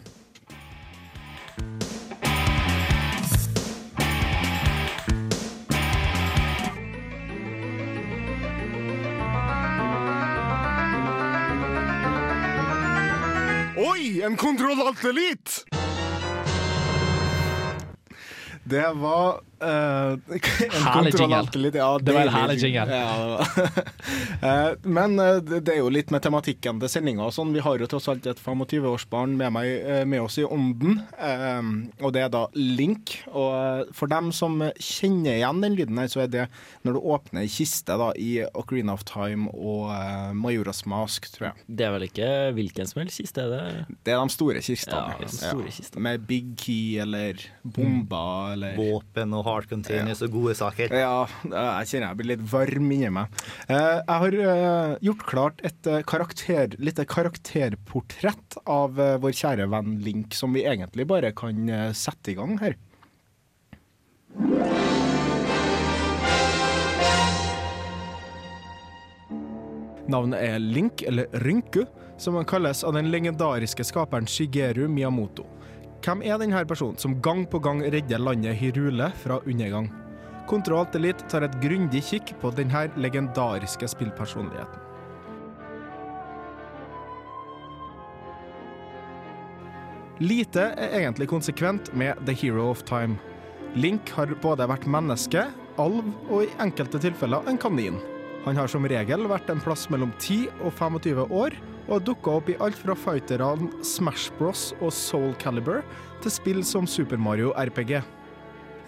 Oi, 13.78 14.22
en 14.22 14.36
kontrollantelit! 14.36 15.64
Det 18.64 18.92
var 18.94 19.40
eh, 19.60 20.12
en 20.76 20.86
Herlig 20.86 21.14
jingle. 21.18 21.70
Ja, 21.74 21.98
Det 21.98 22.14
var 22.14 22.20
en 22.20 22.34
herlig 22.34 22.58
jingle. 22.62 22.86
Ja, 22.94 23.40
uh. 23.40 23.78
Eh, 24.42 24.72
Men 24.82 25.18
uh, 25.18 25.38
det 25.42 25.72
er 25.72 25.80
jo 25.80 25.90
litt 25.92 26.12
med 26.14 26.22
tematikken 26.22 26.78
til 26.82 26.90
sendinga 26.92 27.26
og 27.26 27.34
sånn. 27.34 27.50
Vi 27.56 27.62
har 27.64 27.80
jo 27.80 27.88
tross 27.90 28.08
alt 28.10 28.26
et 28.30 28.40
25-årsbarn 28.42 29.34
med, 29.38 29.52
meg, 29.56 29.70
eh, 29.82 30.04
med 30.08 30.22
oss 30.22 30.38
i 30.38 30.46
ånden, 30.46 31.00
og 32.02 32.12
det 32.14 32.22
er 32.22 32.30
da 32.32 32.44
Link. 32.54 33.16
Og 33.32 33.88
for 33.96 34.10
dem 34.10 34.30
som 34.34 34.60
kjenner 34.78 35.38
igjen 35.38 35.62
den 35.64 35.76
lyden 35.78 35.98
her, 36.00 36.10
så 36.12 36.24
er 36.24 36.32
det 36.32 36.46
når 36.86 36.96
du 36.96 37.00
åpner 37.14 37.42
ei 37.44 37.50
kiste 37.52 37.96
da, 37.98 38.10
i 38.14 38.44
Ocarina 38.58 38.94
of 38.94 39.04
Time 39.08 39.50
og 39.52 39.90
Majoras 40.38 40.84
Mask, 40.88 41.28
tror 41.34 41.50
jeg. 41.50 41.66
Det 41.66 41.88
er 41.88 41.94
vel 41.96 42.06
ikke 42.08 42.30
hvilken 42.56 42.90
som 42.90 43.02
helst 43.02 43.22
kiste, 43.22 43.44
er 43.44 43.52
det? 43.52 43.98
Det 44.06 44.14
er 44.14 44.22
de 44.22 44.34
store 44.34 44.62
kistene. 44.64 45.18
Ja, 45.18 45.30
store 45.32 45.74
kistene. 45.74 46.04
Med 46.08 46.26
Big 46.28 46.54
Key 46.60 46.98
eller 47.02 47.42
bomber 47.62 48.54
eller 48.54 48.78
Våpen 48.78 49.34
og 49.36 49.47
heart 49.48 49.70
containers 49.70 50.22
og 50.24 50.32
gode 50.34 50.54
saker. 50.58 50.92
Ja, 50.94 51.26
jeg 51.44 51.90
kjenner 51.90 52.08
jeg 52.10 52.20
blir 52.20 52.30
litt 52.32 52.44
varm 52.52 52.90
inni 52.94 53.10
meg. 53.12 53.32
Eh, 53.68 53.98
Jeg 53.98 54.22
har 54.22 54.36
eh, 54.44 54.96
gjort 55.08 55.24
klart 55.28 55.62
et 55.66 55.88
eh, 55.90 56.02
karakter, 56.08 56.76
lite 56.78 57.06
karakterportrett 57.08 58.58
av 58.68 58.98
vår 59.22 59.34
kjære 59.36 59.68
venn 59.72 59.98
Link, 60.04 60.36
som 60.36 60.54
vi 60.56 60.66
egentlig 60.68 61.08
bare 61.08 61.32
kan 61.36 61.68
sette 61.96 62.32
i 62.32 62.38
gang 62.38 62.58
her. 62.62 62.76
Navnet 70.08 70.40
er 70.40 70.58
Link, 70.62 71.02
eller 71.02 71.28
Rynku, 71.44 71.84
som 72.18 72.34
han 72.34 72.48
kalles 72.48 72.80
av 72.84 72.94
den 72.96 73.10
legendariske 73.12 73.84
skaperen 73.84 74.26
Shigeru 74.26 74.88
Miyamoto. 74.88 75.44
Hvem 76.04 76.22
er 76.22 76.38
denne 76.38 76.60
personen 76.68 76.98
som 77.00 77.16
gang 77.22 77.42
på 77.50 77.58
gang 77.62 77.80
redder 77.82 78.20
landet 78.22 78.56
Hirule 78.60 79.10
fra 79.18 79.40
undergang? 79.44 79.88
Kontroll 80.48 80.86
Elite 80.96 81.26
tar 81.28 81.44
et 81.44 81.56
grundig 81.60 82.00
kikk 82.06 82.32
på 82.40 82.52
denne 82.56 82.86
legendariske 82.96 83.88
spillpersonligheten. 83.92 84.84
Lite 90.18 90.72
er 90.74 90.96
egentlig 90.98 91.28
konsekvent 91.30 91.92
med 91.94 92.18
The 92.26 92.34
Hero 92.34 92.70
of 92.72 92.82
Time. 92.88 93.18
Link 93.78 94.10
har 94.16 94.32
både 94.42 94.66
vært 94.66 94.88
menneske, 94.90 95.44
alv 95.78 96.08
og 96.30 96.46
i 96.46 96.54
enkelte 96.58 96.98
tilfeller 97.04 97.46
en 97.46 97.60
kanin. 97.60 98.00
Han 98.44 98.56
har 98.56 98.70
som 98.70 98.86
regel 98.88 99.26
vært 99.30 99.50
en 99.52 99.62
plass 99.62 99.88
mellom 99.92 100.12
10 100.18 100.46
og 100.62 100.72
25 100.78 101.24
år, 101.26 101.56
og 101.88 101.94
har 101.96 102.04
dukka 102.04 102.36
opp 102.38 102.50
i 102.52 102.58
alt 102.62 102.76
fra 102.76 102.94
fighterne 102.96 103.70
Smash 103.84 104.30
Bros 104.38 104.70
og 104.78 104.92
Soul 104.92 105.34
Calibur 105.40 105.82
til 106.22 106.34
spill 106.34 106.62
som 106.66 106.86
Super 106.86 107.20
Mario 107.20 107.54
RPG. 107.56 107.98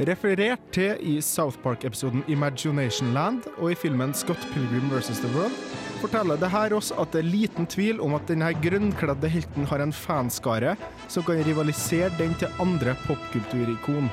Referert 0.09 0.63
til 0.73 0.97
i 1.05 1.19
South 1.21 1.59
Park-episoden 1.61 2.23
Imagination 2.33 3.13
Land 3.13 3.45
og 3.59 3.73
i 3.73 3.77
filmen 3.77 4.15
Scott 4.17 4.41
Pilgrim 4.55 4.89
vs. 4.89 5.21
The 5.21 5.33
World, 5.35 5.57
forteller 6.01 6.41
det 6.41 6.49
her 6.55 6.73
oss 6.73 6.89
at 6.97 7.13
det 7.13 7.21
er 7.21 7.29
liten 7.35 7.69
tvil 7.69 8.01
om 8.01 8.17
at 8.17 8.25
denne 8.31 8.49
grønnkledde 8.65 9.29
helten 9.29 9.69
har 9.69 9.85
en 9.85 9.93
fanskare 9.93 10.73
som 11.05 11.27
kan 11.27 11.45
rivalisere 11.45 12.09
den 12.17 12.33
til 12.41 12.49
andre 12.65 12.97
popkulturikon. 13.05 14.09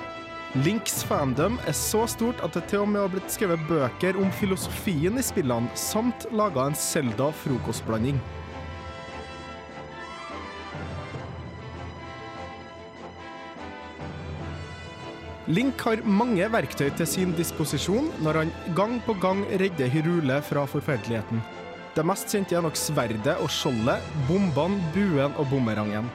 Links 0.66 1.04
fandom 1.06 1.60
er 1.70 1.76
så 1.76 2.08
stort 2.10 2.40
at 2.42 2.56
det 2.56 2.64
til 2.72 2.82
og 2.82 2.88
med 2.90 3.04
har 3.04 3.12
blitt 3.14 3.30
skrevet 3.30 3.62
bøker 3.70 4.18
om 4.18 4.32
filosofien 4.40 5.20
i 5.20 5.26
spillene, 5.26 5.70
samt 5.78 6.26
laga 6.34 6.64
en 6.66 6.78
Zelda-frokostblanding. 6.78 8.18
Link 15.48 15.84
har 15.86 16.02
mange 16.04 16.50
verktøy 16.52 16.90
til 16.98 17.08
sin 17.08 17.38
disposisjon 17.38 18.10
når 18.26 18.42
han 18.42 18.54
gang 18.76 18.98
på 19.06 19.14
gang 19.22 19.46
redder 19.62 19.94
Hyrule 19.94 20.42
fra 20.48 20.66
forferdeligheten. 20.68 21.44
Det 21.94 22.06
mest 22.06 22.34
kjente 22.34 22.58
er 22.58 22.66
nok 22.66 22.80
sverdet 22.80 23.38
og 23.38 23.52
skjoldet, 23.54 24.10
bombene, 24.26 24.82
buen 24.96 25.38
og 25.38 25.52
bumerangen. 25.54 26.10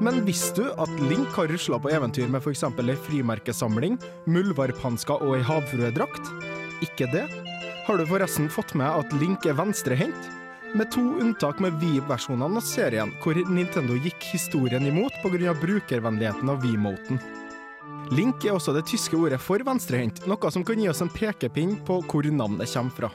Men 0.00 0.20
visste 0.24 0.62
du 0.62 0.68
at 0.78 1.00
Link 1.10 1.32
har 1.34 1.48
rusla 1.50 1.78
på 1.82 1.90
eventyr 1.90 2.28
med 2.30 2.44
f.eks. 2.44 2.62
ei 2.62 2.96
frimerkesamling, 3.08 3.96
muldvarphansker 4.30 5.24
og 5.26 5.34
ei 5.38 5.42
havfruedrakt? 5.42 6.30
Ikke 6.86 7.08
det? 7.10 7.24
Har 7.88 7.98
du 7.98 8.06
forresten 8.06 8.46
fått 8.52 8.76
med 8.78 8.86
at 8.86 9.14
Link 9.18 9.46
er 9.48 9.58
venstrehendt? 9.58 10.30
Med 10.76 10.92
to 10.92 11.02
unntak 11.18 11.58
med 11.64 11.80
Wii-versjonene 11.82 12.60
av 12.60 12.66
serien, 12.66 13.10
hvor 13.24 13.38
Nintendo 13.48 13.96
gikk 13.98 14.30
historien 14.34 14.86
imot 14.86 15.16
pga. 15.24 15.54
brukervennligheten 15.56 16.48
av 16.52 16.62
Wii-moten. 16.62 17.18
Link 18.14 18.44
er 18.44 18.54
også 18.54 18.76
det 18.76 18.86
tyske 18.86 19.16
ordet 19.16 19.40
for 19.40 19.58
venstrehendt, 19.58 20.26
noe 20.28 20.50
som 20.52 20.64
kan 20.64 20.78
gi 20.78 20.88
oss 20.88 21.02
en 21.02 21.10
pekepinn 21.10 21.74
på 21.84 22.02
hvor 22.06 22.28
navnet 22.30 22.70
kommer 22.70 22.94
fra. 22.94 23.10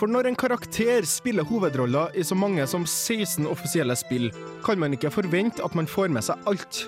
For 0.00 0.08
når 0.08 0.30
en 0.30 0.36
karakter 0.40 1.04
spiller 1.04 1.44
hovedroller 1.44 2.14
i 2.16 2.22
så 2.24 2.32
mange 2.32 2.64
som 2.70 2.86
16 2.88 3.44
offisielle 3.50 3.92
spill, 4.00 4.30
kan 4.64 4.80
man 4.80 4.96
ikke 4.96 5.12
forvente 5.12 5.60
at 5.60 5.76
man 5.76 5.90
får 5.90 6.08
med 6.14 6.24
seg 6.24 6.40
alt. 6.48 6.86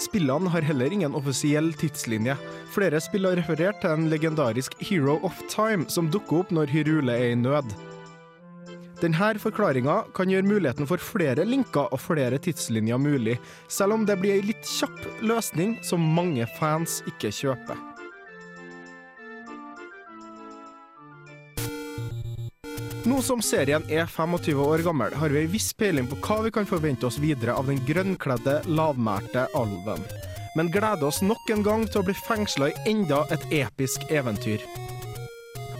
Spillene 0.00 0.48
har 0.48 0.64
heller 0.64 0.88
ingen 0.88 1.12
offisiell 1.14 1.74
tidslinje. 1.76 2.38
Flere 2.72 3.02
spill 3.04 3.28
har 3.28 3.36
referert 3.36 3.82
til 3.84 3.92
en 3.92 4.08
legendarisk 4.08 4.78
Hero 4.80 5.18
of 5.28 5.44
Time 5.52 5.84
som 5.92 6.08
dukker 6.08 6.40
opp 6.40 6.56
når 6.56 6.72
Hyrule 6.72 7.12
er 7.12 7.34
i 7.34 7.38
nød. 7.38 7.68
Denne 9.04 9.34
forklaringa 9.36 10.00
kan 10.16 10.32
gjøre 10.32 10.48
muligheten 10.48 10.88
for 10.88 10.96
flere 10.96 11.44
linker 11.44 11.92
og 11.92 12.00
flere 12.00 12.40
tidslinjer 12.40 12.96
mulig, 12.96 13.36
selv 13.68 13.98
om 13.98 14.08
det 14.08 14.16
blir 14.22 14.38
ei 14.38 14.52
litt 14.54 14.64
kjapp 14.64 15.04
løsning 15.20 15.76
som 15.84 16.14
mange 16.16 16.48
fans 16.56 17.02
ikke 17.12 17.34
kjøper. 17.44 17.90
Nå 23.04 23.18
som 23.20 23.42
serien 23.44 23.84
er 23.92 24.06
25 24.08 24.60
år 24.64 24.80
gammel, 24.86 25.12
har 25.20 25.28
vi 25.28 25.42
ei 25.42 25.48
viss 25.52 25.74
peiling 25.76 26.06
på 26.08 26.16
hva 26.24 26.38
vi 26.46 26.52
kan 26.56 26.64
forvente 26.64 27.04
oss 27.04 27.18
videre 27.20 27.52
av 27.52 27.68
den 27.68 27.82
grønnkledde, 27.84 28.62
lavmælte 28.64 29.42
alven. 29.60 30.00
Men 30.56 30.70
gleder 30.72 31.04
oss 31.10 31.20
nok 31.20 31.52
en 31.52 31.66
gang 31.66 31.84
til 31.84 32.00
å 32.00 32.06
bli 32.06 32.14
fengsla 32.16 32.70
i 32.70 32.94
enda 32.94 33.26
et 33.34 33.44
episk 33.60 34.08
eventyr. 34.08 34.64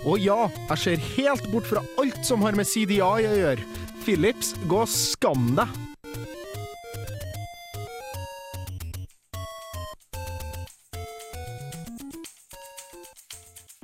Og 0.04 0.20
ja, 0.20 0.50
jeg 0.74 0.82
ser 0.82 1.08
helt 1.14 1.48
bort 1.48 1.70
fra 1.70 1.80
alt 2.02 2.20
som 2.28 2.44
har 2.44 2.60
med 2.60 2.68
CDI 2.68 3.00
å 3.00 3.16
gjøre. 3.24 3.64
Philips, 4.04 4.52
gå 4.68 4.84
og 4.84 4.92
skam 4.92 5.54
deg! 5.56 5.93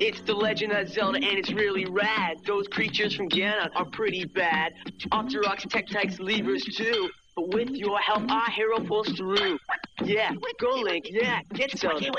It's 0.00 0.20
the 0.22 0.32
Legend 0.32 0.72
of 0.72 0.88
Zelda, 0.88 1.18
and 1.18 1.38
it's 1.38 1.52
really 1.52 1.84
rad. 1.84 2.38
Those 2.46 2.66
creatures 2.68 3.14
from 3.14 3.28
Ganon 3.28 3.68
are 3.76 3.84
pretty 3.84 4.24
bad. 4.24 4.72
Octoroks, 5.12 5.66
Tektites, 5.68 6.18
Levers 6.18 6.64
too. 6.64 7.10
But 7.36 7.52
with 7.52 7.70
your 7.70 7.98
help, 7.98 8.30
our 8.30 8.50
hero 8.50 8.80
pulls 8.80 9.12
through. 9.12 9.58
Yeah, 10.02 10.32
go 10.58 10.70
Link. 10.80 11.04
Yeah, 11.10 11.40
get 11.52 11.78
Zelda. 11.78 12.10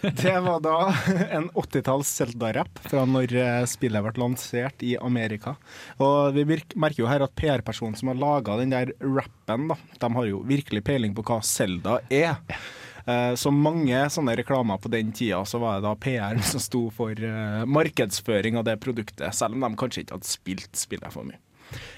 Det 0.00 0.40
var 0.40 0.60
da 0.60 0.94
en 1.30 1.50
80-talls 1.50 2.08
Zelda-rapp 2.08 2.78
fra 2.90 3.04
når 3.08 3.32
eh, 3.34 3.62
spillet 3.70 4.04
ble 4.04 4.12
lansert 4.20 4.82
i 4.82 4.96
Amerika. 4.98 5.54
Og 6.02 6.34
vi 6.34 6.44
merker 6.74 7.04
jo 7.04 7.08
her 7.10 7.22
at 7.24 7.34
PR-personen 7.38 7.94
som 7.98 8.10
har 8.10 8.18
laga 8.18 8.58
den 8.60 8.74
der 8.74 8.92
rappen, 8.98 9.70
da, 9.70 9.78
de 10.02 10.10
har 10.18 10.28
jo 10.28 10.42
virkelig 10.46 10.82
peiling 10.86 11.14
på 11.14 11.24
hva 11.26 11.38
Zelda 11.42 12.00
er. 12.10 12.42
Eh, 13.06 13.34
Så 13.38 13.52
mange 13.54 14.00
sånne 14.10 14.34
reklamer 14.38 14.78
på 14.82 14.90
den 14.90 15.12
tida, 15.14 15.42
så 15.46 15.60
var 15.62 15.76
det 15.80 15.86
da 15.86 15.94
PR-en 15.94 16.42
som 16.52 16.60
sto 16.62 16.86
for 16.94 17.12
eh, 17.14 17.64
markedsføring 17.66 18.58
av 18.58 18.64
det 18.68 18.78
produktet, 18.82 19.34
selv 19.34 19.54
om 19.54 19.66
de 19.66 19.78
kanskje 19.78 20.04
ikke 20.04 20.16
hadde 20.18 20.30
spilt 20.30 20.76
spillet 20.76 21.12
for 21.14 21.28
mye. 21.28 21.38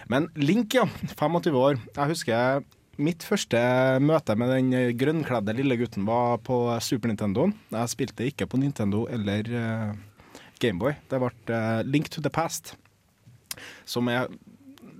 Men 0.08 0.28
Link, 0.36 0.74
ja. 0.78 0.86
25 1.16 1.56
år. 1.60 1.78
Jeg 1.96 2.12
husker 2.14 2.62
mitt 2.98 3.22
første 3.22 3.58
møte 4.02 4.34
med 4.34 4.50
den 4.50 4.70
grønnkledde 4.98 5.54
lille 5.54 5.76
gutten 5.78 6.06
var 6.08 6.40
på 6.42 6.56
Super 6.82 7.12
Nintendo. 7.12 7.44
Jeg 7.70 7.92
spilte 7.92 8.26
ikke 8.26 8.48
på 8.50 8.58
Nintendo 8.58 9.04
eller 9.12 9.46
Gameboy. 10.58 10.96
Det 11.10 11.20
ble 11.22 11.30
eh, 11.54 11.82
Link 11.86 12.08
to 12.10 12.22
the 12.24 12.32
Past, 12.32 12.74
som 13.86 14.08
er 14.10 14.26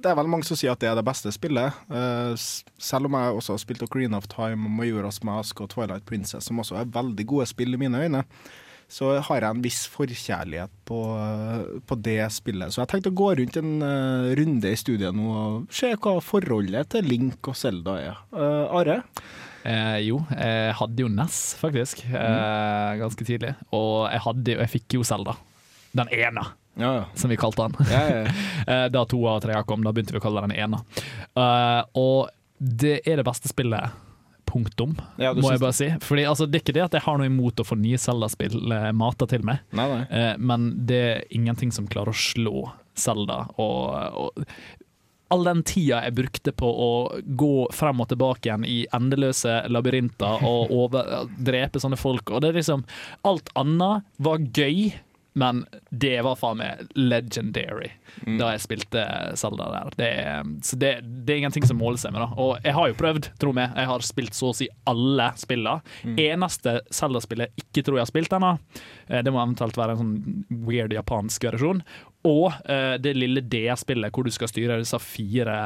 det 0.03 0.11
er 0.11 0.17
vel 0.19 0.31
mange 0.31 0.47
som 0.49 0.59
sier 0.59 0.75
at 0.75 0.81
det 0.83 0.91
er 0.91 0.97
det 0.99 1.07
beste 1.07 1.33
spillet. 1.35 1.83
Uh, 1.91 2.33
selv 2.81 3.09
om 3.09 3.19
jeg 3.19 3.41
også 3.41 3.57
har 3.57 3.63
spilt 3.65 3.85
Ocarina 3.87 4.21
of 4.21 4.29
Time, 4.31 4.71
Majora's 4.79 5.21
Mask 5.27 5.61
og 5.65 5.73
Twilight 5.75 6.07
Princess, 6.09 6.49
som 6.49 6.63
også 6.63 6.79
er 6.81 6.95
veldig 6.95 7.27
gode 7.29 7.49
spill 7.51 7.75
i 7.75 7.81
mine 7.81 8.01
øyne, 8.05 8.25
så 8.89 9.19
har 9.21 9.43
jeg 9.45 9.53
en 9.53 9.65
viss 9.65 9.83
forkjærlighet 9.93 10.73
på, 10.89 11.01
på 11.85 11.99
det 12.01 12.23
spillet. 12.33 12.73
Så 12.73 12.81
jeg 12.81 12.91
tenkte 12.95 13.13
å 13.13 13.19
gå 13.21 13.35
rundt 13.43 13.59
en 13.61 13.75
uh, 13.85 14.31
runde 14.39 14.73
i 14.73 14.81
studiet 14.81 15.17
nå 15.17 15.29
og 15.29 15.75
se 15.75 15.93
hva 15.93 16.15
forholdet 16.25 16.95
til 16.95 17.11
Link 17.11 17.53
og 17.53 17.59
Zelda 17.59 17.99
er. 18.01 18.25
Eh, 18.33 18.79
Are? 18.81 19.03
Eh, 19.69 19.99
jo, 20.07 20.23
jeg 20.33 20.73
hadde 20.79 21.05
jo 21.05 21.11
NES, 21.13 21.43
faktisk, 21.61 22.07
eh, 22.09 22.97
ganske 23.03 23.27
tidlig. 23.27 23.53
Og 23.75 24.09
jeg, 24.09 24.23
hadde, 24.25 24.57
jeg 24.63 24.73
fikk 24.79 24.97
jo 24.97 25.05
Zelda. 25.05 25.37
Den 25.97 26.11
ene, 26.13 26.45
som 27.15 27.31
vi 27.31 27.37
kalte 27.41 27.69
den. 27.69 27.89
Ja, 27.91 28.89
da 28.95 29.05
to 29.09 29.23
av 29.27 29.41
tre 29.45 29.57
kom, 29.67 29.83
da 29.87 29.93
begynte 29.95 30.15
vi 30.15 30.21
å 30.21 30.25
kalle 30.25 30.45
den 30.47 30.57
ene. 30.59 30.83
Uh, 31.39 31.83
og 31.99 32.29
det 32.59 33.01
er 33.07 33.21
det 33.21 33.27
beste 33.27 33.51
spillet. 33.51 34.05
Punktum, 34.49 34.95
Ja, 35.21 35.35
må 35.37 35.51
jeg 35.53 35.61
bare 35.61 35.77
si. 35.77 35.91
Fordi 36.01 36.23
altså, 36.25 36.47
Det 36.49 36.57
er 36.57 36.63
ikke 36.65 36.75
det 36.79 36.85
at 36.87 36.95
jeg 36.97 37.05
har 37.05 37.19
noe 37.21 37.29
imot 37.29 37.61
å 37.61 37.67
få 37.69 37.77
nye 37.77 37.99
Zelda-spill 38.01 38.73
eh, 38.73 38.87
mata 38.97 39.27
til 39.29 39.45
meg, 39.45 39.61
Nei, 39.77 39.85
nei. 39.93 40.03
Eh, 40.09 40.35
men 40.41 40.71
det 40.89 41.01
er 41.05 41.25
ingenting 41.37 41.69
som 41.75 41.85
klarer 41.91 42.15
å 42.15 42.17
slå 42.17 42.63
Zelda. 42.97 43.43
Og, 43.61 43.93
og 44.25 44.49
all 45.29 45.45
den 45.45 45.61
tida 45.69 46.01
jeg 46.07 46.17
brukte 46.17 46.55
på 46.57 46.69
å 46.71 46.89
gå 47.39 47.69
frem 47.77 48.01
og 48.01 48.09
tilbake 48.09 48.49
igjen 48.49 48.65
i 48.65 48.79
endeløse 48.97 49.61
labyrinter 49.69 50.45
og 50.49 50.73
over, 50.81 51.29
drepe 51.37 51.83
sånne 51.85 52.01
folk. 52.01 52.33
Og 52.33 52.41
det 52.41 52.55
er 52.55 52.61
liksom 52.63 52.87
Alt 53.29 53.53
annet 53.59 54.09
var 54.17 54.41
gøy, 54.41 54.95
men 55.39 55.61
det 55.95 56.17
var 56.27 56.35
faen 56.41 56.59
meg 56.59 56.89
legendary 56.99 57.93
da 58.41 58.49
jeg 58.55 58.63
spilte 58.65 59.03
Zelda 59.39 59.69
der. 59.71 59.91
Det, 60.01 60.09
er- 60.25 60.49
så 60.67 60.79
det, 60.81 60.91
det 61.27 61.35
er 61.35 61.41
ingenting 61.45 61.67
som 61.69 61.79
måler 61.79 62.01
seg 62.03 62.13
med. 62.17 62.25
da 62.25 62.29
Og 62.43 62.59
jeg 62.65 62.75
har 62.75 62.89
jo 62.91 62.97
prøvd, 62.99 63.29
tro 63.39 63.53
meg. 63.55 63.71
Jeg 63.79 63.87
har 63.93 64.05
spilt 64.07 64.35
så 64.35 64.51
å 64.51 64.57
si 64.59 64.67
alle 64.91 65.29
spillene. 65.39 65.79
Eneste 66.19 66.79
Zelda-spillet 66.91 67.53
jeg 67.55 67.65
ikke 67.69 67.85
tror 67.87 67.99
jeg 68.01 68.07
har 68.07 68.11
spilt 68.13 68.35
ennå, 68.35 68.53
eh, 69.09 69.23
det 69.23 69.33
må 69.33 69.43
eventuelt 69.45 69.79
være 69.79 69.95
en 69.95 70.03
sånn 70.03 70.65
weird 70.67 70.93
japansk 70.97 71.47
versjon. 71.53 71.85
Og 72.29 72.47
uh, 72.53 72.95
det 73.01 73.15
lille 73.17 73.43
DS-spillet 73.43 74.13
hvor 74.15 74.27
du 74.27 74.33
skal 74.35 74.51
styre 74.51 74.79
disse 74.83 74.99
fire, 75.03 75.57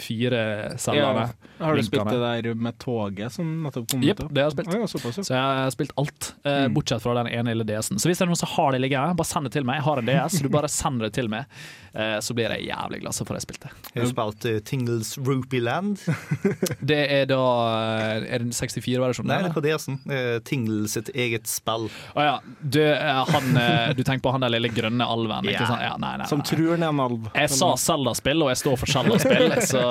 fire 0.00 0.42
Zeldaene. 0.80 1.26
Har 1.58 1.76
du 1.76 1.84
spilt 1.86 2.12
det 2.12 2.20
der 2.22 2.58
med 2.58 2.78
toget 2.80 3.34
som 3.34 3.50
nettopp 3.66 3.88
kom 3.92 4.04
Jepp, 4.06 4.22
ut? 4.24 4.32
det 4.32 4.44
har 4.44 4.50
jeg 4.50 4.56
spilt. 4.58 4.76
Ja, 4.78 4.90
såpass, 4.94 5.20
ja. 5.20 5.26
Så 5.26 5.34
jeg 5.36 5.58
har 5.60 5.74
spilt 5.74 5.94
alt, 6.00 6.30
uh, 6.46 6.66
bortsett 6.72 7.04
fra 7.04 7.16
den 7.20 7.30
ene 7.32 7.54
lille 7.54 7.66
DS-en. 7.68 8.00
Så 8.00 8.10
hvis 8.10 8.20
det 8.20 8.26
er 8.26 8.32
noen 8.32 8.40
som 8.40 8.52
har 8.54 8.74
det 8.74 8.82
liggende, 8.84 9.18
bare 9.18 9.32
send 9.32 9.50
det 9.50 9.54
til 9.58 9.68
meg. 9.68 9.80
Jeg 9.80 9.88
har 9.88 10.02
en 10.02 10.10
DS, 10.12 10.40
du 10.44 10.50
bare 10.52 10.72
sender 10.72 11.08
det 11.08 11.16
til 11.18 11.30
meg. 11.32 11.60
Eh, 11.98 12.20
så 12.22 12.34
blir 12.36 12.52
jeg 12.54 12.68
jævlig 12.68 13.00
glad, 13.02 13.16
for 13.16 13.34
at 13.34 13.40
jeg 13.40 13.46
spilte. 13.48 13.70
Har 13.90 14.04
du 14.04 14.10
spilt 14.12 14.44
uh, 14.46 14.58
Tingles 14.62 15.08
Rupee 15.18 15.62
Land? 15.64 16.04
Det 16.90 16.98
er 17.10 17.26
da 17.26 17.40
eh, 17.74 18.28
Er 18.36 18.44
det 18.44 18.54
64-versjonen? 18.54 19.32
Nei, 19.32 19.40
det 19.42 19.50
er 19.50 19.56
på 19.56 19.64
DS-en. 19.64 19.98
Uh, 20.06 20.36
Tingle 20.46 20.86
sitt 20.92 21.10
eget 21.10 21.50
spill. 21.50 21.88
Å 22.14 22.26
ja. 22.28 22.36
Du, 22.62 22.78
han, 22.78 23.58
du 23.98 24.04
tenker 24.04 24.22
på 24.28 24.34
han 24.34 24.46
der 24.46 24.54
lille 24.54 24.70
grønne 24.70 25.02
alven? 25.10 25.50
Ikke 25.50 25.66
sant? 25.66 25.82
Ja, 25.82 25.96
nei, 25.98 26.14
nei, 26.22 26.30
Som 26.30 26.44
nei. 26.44 26.48
tror 26.52 26.70
han 26.76 26.86
er 26.86 26.94
en 26.94 27.04
alv. 27.08 27.28
Jeg 27.34 27.52
sa 27.56 27.72
Zelda-spill, 27.88 28.46
og 28.46 28.52
jeg 28.54 28.62
står 28.62 28.78
for 28.78 28.94
Zelda-spill, 28.94 29.58
så 29.72 29.84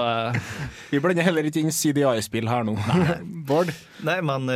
Vi 0.93 1.03
blander 1.03 1.27
heller 1.27 1.47
ikke 1.49 1.65
inn 1.65 1.75
CDI-spill 1.75 2.47
her 2.47 2.67
nå. 2.67 2.77
Bård? 3.49 3.73
Nei, 4.07 4.19
men 4.23 4.47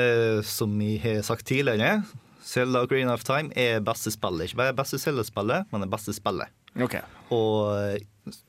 som 0.47 0.71
vi 0.79 0.95
har 1.03 1.19
sagt 1.27 1.49
tidligere, 1.51 1.99
Zelda 2.47 2.85
Green 2.87 3.11
of 3.11 3.27
Time 3.27 3.51
er 3.59 3.83
beste 3.83 4.13
spillet. 4.13 4.47
Ikke 4.47 4.63
bare 4.63 4.77
beste 4.83 5.01
Zelda-spillet, 5.01 5.67
men 5.73 5.83
det 5.83 5.91
beste 5.91 6.15
spillet. 6.15 6.53
Ok. 6.79 7.01
Og 7.31 7.71
eh, 7.79 8.39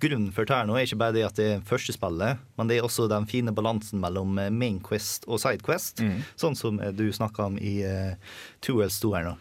grunnen 0.00 0.32
for 0.34 0.48
det 0.48 0.56
her 0.56 0.68
nå 0.68 0.76
er 0.76 0.86
ikke 0.86 1.00
bare 1.00 1.14
det 1.14 1.26
at 1.26 1.38
det 1.38 1.48
er 1.54 1.66
første 1.66 1.94
spillet, 1.94 2.40
men 2.58 2.70
det 2.70 2.78
er 2.78 2.86
også 2.86 3.08
den 3.10 3.28
fine 3.30 3.54
balansen 3.54 4.00
mellom 4.02 4.38
eh, 4.42 4.52
main 4.52 4.80
quest 4.84 5.26
og 5.28 5.40
side 5.42 5.64
quest, 5.66 6.02
sånn 6.40 6.58
som 6.58 6.80
eh, 6.80 6.94
du 6.96 7.06
snakka 7.12 7.50
om 7.50 7.60
i 7.60 7.78
uh, 7.86 8.40
Tuels 8.64 8.98
2 9.02 9.12
her 9.14 9.30
nå. 9.30 9.36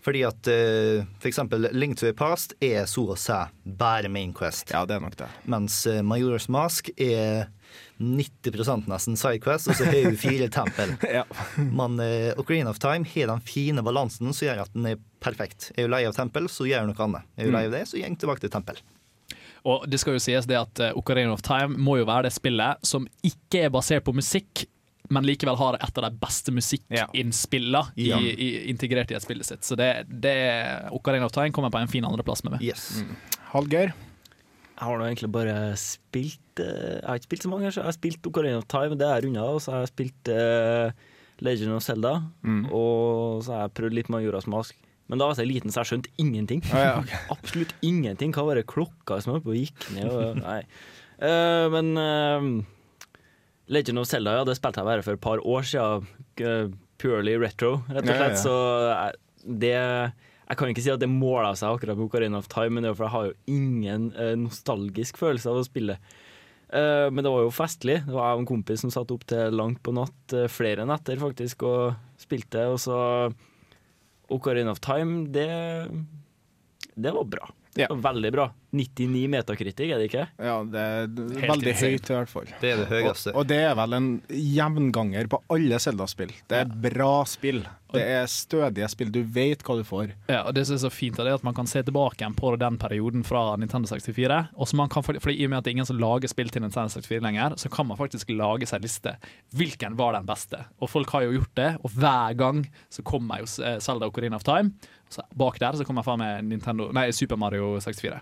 Fordi 0.00 0.22
at 0.24 0.48
uh, 0.48 1.04
for 1.20 1.28
eksempel 1.28 1.68
Link 1.76 1.98
to 2.00 2.06
the 2.06 2.16
Past 2.16 2.54
er 2.64 2.86
så 2.88 3.04
å 3.12 3.16
si 3.20 3.36
bare 3.64 4.08
main 4.08 4.32
quest. 4.36 4.70
Ja, 4.72 4.86
det 4.88 4.96
er 4.96 5.04
nok 5.04 5.18
det. 5.20 5.28
Mens 5.50 5.82
uh, 5.84 6.00
Majora's 6.00 6.48
Mask 6.48 6.88
er 6.96 7.50
90% 8.00 8.86
nesten 8.88 9.16
sidequest, 9.20 9.68
og 9.68 9.76
så 9.76 9.84
har 9.90 10.08
vi 10.10 10.16
fire 10.20 10.48
tempel. 10.58 10.94
Ja. 11.10 11.24
Men 11.58 11.98
uh, 12.00 12.32
Ocarina 12.40 12.70
of 12.72 12.78
Time 12.82 13.04
har 13.14 13.28
den 13.34 13.42
fine 13.44 13.82
balansen 13.84 14.32
som 14.32 14.46
gjør 14.48 14.62
at 14.64 14.72
den 14.76 14.86
er 14.94 15.00
perfekt. 15.20 15.70
Er 15.76 15.86
du 15.88 15.92
lei 15.92 16.04
av 16.08 16.16
tempel, 16.16 16.48
så 16.48 16.64
gjør 16.68 16.86
du 16.88 16.92
noe 16.94 17.04
annet. 17.06 17.28
Er 17.36 17.50
du 17.50 17.54
lei 17.56 17.66
av 17.68 17.76
det, 17.76 17.84
så 17.90 18.00
går 18.00 18.08
hun 18.12 18.18
tilbake 18.22 18.44
til 18.46 18.52
tempel. 18.54 18.80
Og 19.68 19.84
det 19.92 19.98
skal 20.00 20.16
jo 20.16 20.22
sies 20.24 20.46
det 20.48 20.56
at 20.56 20.80
eh, 20.80 20.94
Ocarina 20.96 21.34
of 21.36 21.42
Time 21.44 21.76
må 21.76 21.98
jo 22.00 22.06
være 22.08 22.30
det 22.30 22.32
spillet 22.32 22.80
som 22.88 23.04
ikke 23.28 23.66
er 23.66 23.72
basert 23.74 24.06
på 24.06 24.14
musikk, 24.16 24.62
men 25.12 25.26
likevel 25.26 25.58
har 25.58 25.76
et 25.82 25.98
av 26.00 26.06
de 26.06 26.10
beste 26.22 26.52
musikkinnspillene 26.54 27.82
Ja. 28.00 28.16
i, 28.22 28.30
i, 28.30 28.48
integrert 28.70 29.10
i 29.12 29.16
et 29.18 29.24
spillet 29.24 29.44
sitt. 29.48 29.64
Så 29.66 29.76
det, 29.76 30.06
det 30.08 30.36
Ocarina 30.96 31.26
of 31.28 31.34
Time 31.36 31.52
kommer 31.52 31.68
på 31.74 31.80
en 31.82 31.90
fin 31.92 32.06
andreplass 32.08 32.44
med 32.46 32.56
meg. 32.56 32.64
Yes. 32.70 33.02
Hallgeir? 33.52 33.92
Jeg 34.80 34.88
har 34.88 34.96
nå 34.96 35.04
egentlig 35.10 35.28
bare 35.34 35.54
spilt 35.76 36.60
eh, 36.64 36.98
Jeg 37.02 37.04
har 37.04 37.18
ikke 37.20 37.28
spilt 37.28 37.44
så 37.44 37.50
mange, 37.52 37.68
så 37.68 37.82
jeg 37.82 37.88
har 37.90 37.96
spilt 37.98 38.28
Ocarina 38.30 38.60
of 38.62 38.68
Time, 38.72 38.96
det 38.96 39.08
er 39.12 39.26
unna, 39.28 39.42
og 39.52 39.60
så 39.60 39.74
har 39.74 39.82
jeg 39.84 39.90
spilt 39.92 40.30
eh, 40.32 40.94
Legend 41.44 41.74
of 41.76 41.84
Zelda, 41.84 42.14
og 42.72 43.42
så 43.44 43.52
har 43.54 43.66
jeg 43.66 43.74
prøvd 43.76 43.96
litt 43.98 44.08
Majoras 44.12 44.48
Mask. 44.48 44.76
Men 45.10 45.18
da 45.20 45.26
var 45.26 45.34
jeg 45.34 45.40
så 45.42 45.46
liten, 45.50 45.72
så 45.74 45.82
jeg 45.82 45.88
skjønte 45.90 46.10
ingenting. 46.22 46.60
Ah, 46.70 46.80
ja, 46.84 46.90
okay. 47.00 47.20
Absolutt 47.34 47.72
ingenting. 47.84 48.32
Hva 48.36 48.44
var 48.46 48.60
det 48.60 48.66
klokka 48.70 49.18
som 49.24 49.34
holdt 49.34 49.46
på 49.48 49.56
gikk 49.56 49.86
ned? 49.96 50.06
Og, 50.06 50.38
nei. 50.46 50.60
Uh, 51.20 51.66
men 51.74 51.88
uh, 51.98 52.46
Legend 53.74 54.00
of 54.04 54.08
Zelda, 54.08 54.36
ja, 54.38 54.44
det 54.48 54.54
spilte 54.60 54.80
jeg 54.84 54.88
bare 54.90 55.04
for 55.06 55.18
et 55.18 55.24
par 55.24 55.42
år 55.42 55.66
siden. 55.66 56.06
Uh, 56.40 56.70
Purely 57.00 57.34
retro, 57.40 57.78
rett 57.88 58.04
og 58.04 58.12
Ja, 58.12 58.16
ja, 58.16 58.20
slett. 58.20 58.36
ja. 58.36 58.42
Så 58.44 59.50
det 59.64 59.74
Jeg 60.50 60.58
kan 60.58 60.72
ikke 60.72 60.82
si 60.82 60.90
at 60.90 61.02
det 61.02 61.06
måla 61.10 61.52
seg 61.54 61.76
akkurat 61.76 61.98
på 61.98 62.08
Ocarina 62.08 62.40
of 62.40 62.48
Time, 62.50 62.74
men 62.74 62.82
det 62.84 62.90
er 62.90 62.96
for 62.98 63.06
jeg 63.06 63.14
har 63.14 63.28
jo 63.28 63.54
ingen 63.54 64.08
eh, 64.18 64.32
nostalgisk 64.34 65.20
følelse 65.20 65.46
av 65.52 65.60
å 65.60 65.66
spille. 65.66 65.94
Eh, 66.74 67.06
men 67.10 67.22
det 67.22 67.30
var 67.30 67.44
jo 67.44 67.52
festlig. 67.54 68.00
Det 68.06 68.14
var 68.14 68.32
jeg 68.32 68.40
og 68.40 68.42
en 68.42 68.48
kompis 68.50 68.82
som 68.82 68.90
satt 68.94 69.14
opp 69.14 69.28
til 69.30 69.54
langt 69.54 69.78
på 69.86 69.94
natt, 69.94 70.34
eh, 70.34 70.50
flere 70.50 70.86
netter 70.90 71.22
faktisk, 71.22 71.62
og 71.70 71.94
spilte. 72.18 72.66
Og 72.70 72.80
så 72.82 72.98
Ocarina 74.30 74.74
of 74.74 74.82
Time, 74.82 75.28
det 75.30 75.46
Det 76.94 77.14
var 77.14 77.24
bra. 77.24 77.46
Det 77.74 77.86
var 77.88 78.02
Veldig 78.10 78.32
bra. 78.34 78.50
99 78.70 79.26
metakritikk, 79.32 79.90
er 79.90 79.98
det 80.00 80.08
ikke? 80.10 80.26
Ja, 80.38 80.60
det 80.64 80.84
er 80.84 81.08
Helt 81.08 81.52
veldig 81.54 81.72
insane. 81.74 81.90
høyt 81.90 82.10
i 82.10 82.16
hvert 82.16 82.32
fall. 82.32 82.48
Det 82.60 82.70
er 82.70 82.82
det 82.82 82.88
høyeste. 82.92 83.32
Og, 83.34 83.42
og 83.42 83.50
det 83.50 83.60
er 83.66 83.76
vel 83.78 83.96
en 83.98 84.08
jevnganger 84.30 85.30
på 85.32 85.42
alle 85.50 85.80
Zelda-spill. 85.82 86.32
Det 86.50 86.62
er 86.64 86.72
bra 86.90 87.12
spill. 87.28 87.64
Det 87.90 88.02
er 88.06 88.28
stødige 88.30 88.86
spill. 88.92 89.10
Du 89.10 89.20
vet 89.34 89.64
hva 89.66 89.74
du 89.80 89.82
får. 89.86 90.12
Ja, 90.30 90.44
og 90.46 90.54
det 90.54 90.62
som 90.68 90.76
er 90.76 90.82
så 90.84 90.90
fint 90.94 91.18
av 91.18 91.26
det 91.26 91.32
er 91.32 91.40
at 91.40 91.46
Man 91.46 91.56
kan 91.56 91.66
se 91.66 91.82
tilbake 91.82 92.28
på 92.38 92.52
den 92.60 92.78
perioden 92.78 93.24
fra 93.26 93.56
Nintendo 93.58 93.90
64. 93.90 94.38
Og 94.54 94.70
så 94.70 94.78
man 94.78 94.92
kan, 94.92 95.02
fordi 95.02 95.34
I 95.40 95.48
og 95.48 95.50
med 95.50 95.58
at 95.58 95.66
det 95.66 95.72
er 95.72 95.78
ingen 95.80 95.88
som 95.90 95.98
lager 95.98 96.30
spill 96.30 96.52
til 96.54 96.62
Nintendo 96.62 96.92
64 96.94 97.24
lenger, 97.26 97.56
så 97.58 97.72
kan 97.72 97.88
man 97.90 97.98
faktisk 97.98 98.30
lage 98.30 98.68
seg 98.70 98.84
liste. 98.86 99.16
Hvilken 99.56 99.98
var 99.98 100.14
den 100.14 100.28
beste? 100.28 100.62
Og 100.78 100.92
folk 100.92 101.10
har 101.16 101.26
jo 101.26 101.34
gjort 101.40 101.54
det, 101.58 101.70
og 101.82 101.98
hver 101.98 102.38
gang 102.38 102.62
så 102.92 103.02
kommer 103.02 103.42
jo 103.42 103.50
Selda 103.50 103.80
Zelda 103.80 104.06
Ocarina 104.06 104.36
of 104.36 104.44
Time. 104.46 104.70
Så 105.10 105.22
bak 105.34 105.58
der 105.58 105.74
så 105.74 105.84
kommer 105.84 106.04
faen 106.06 106.20
meg 106.22 106.44
Nintendo, 106.46 106.86
nei, 106.94 107.08
Super 107.10 107.36
Mario 107.40 107.72
64. 107.82 108.20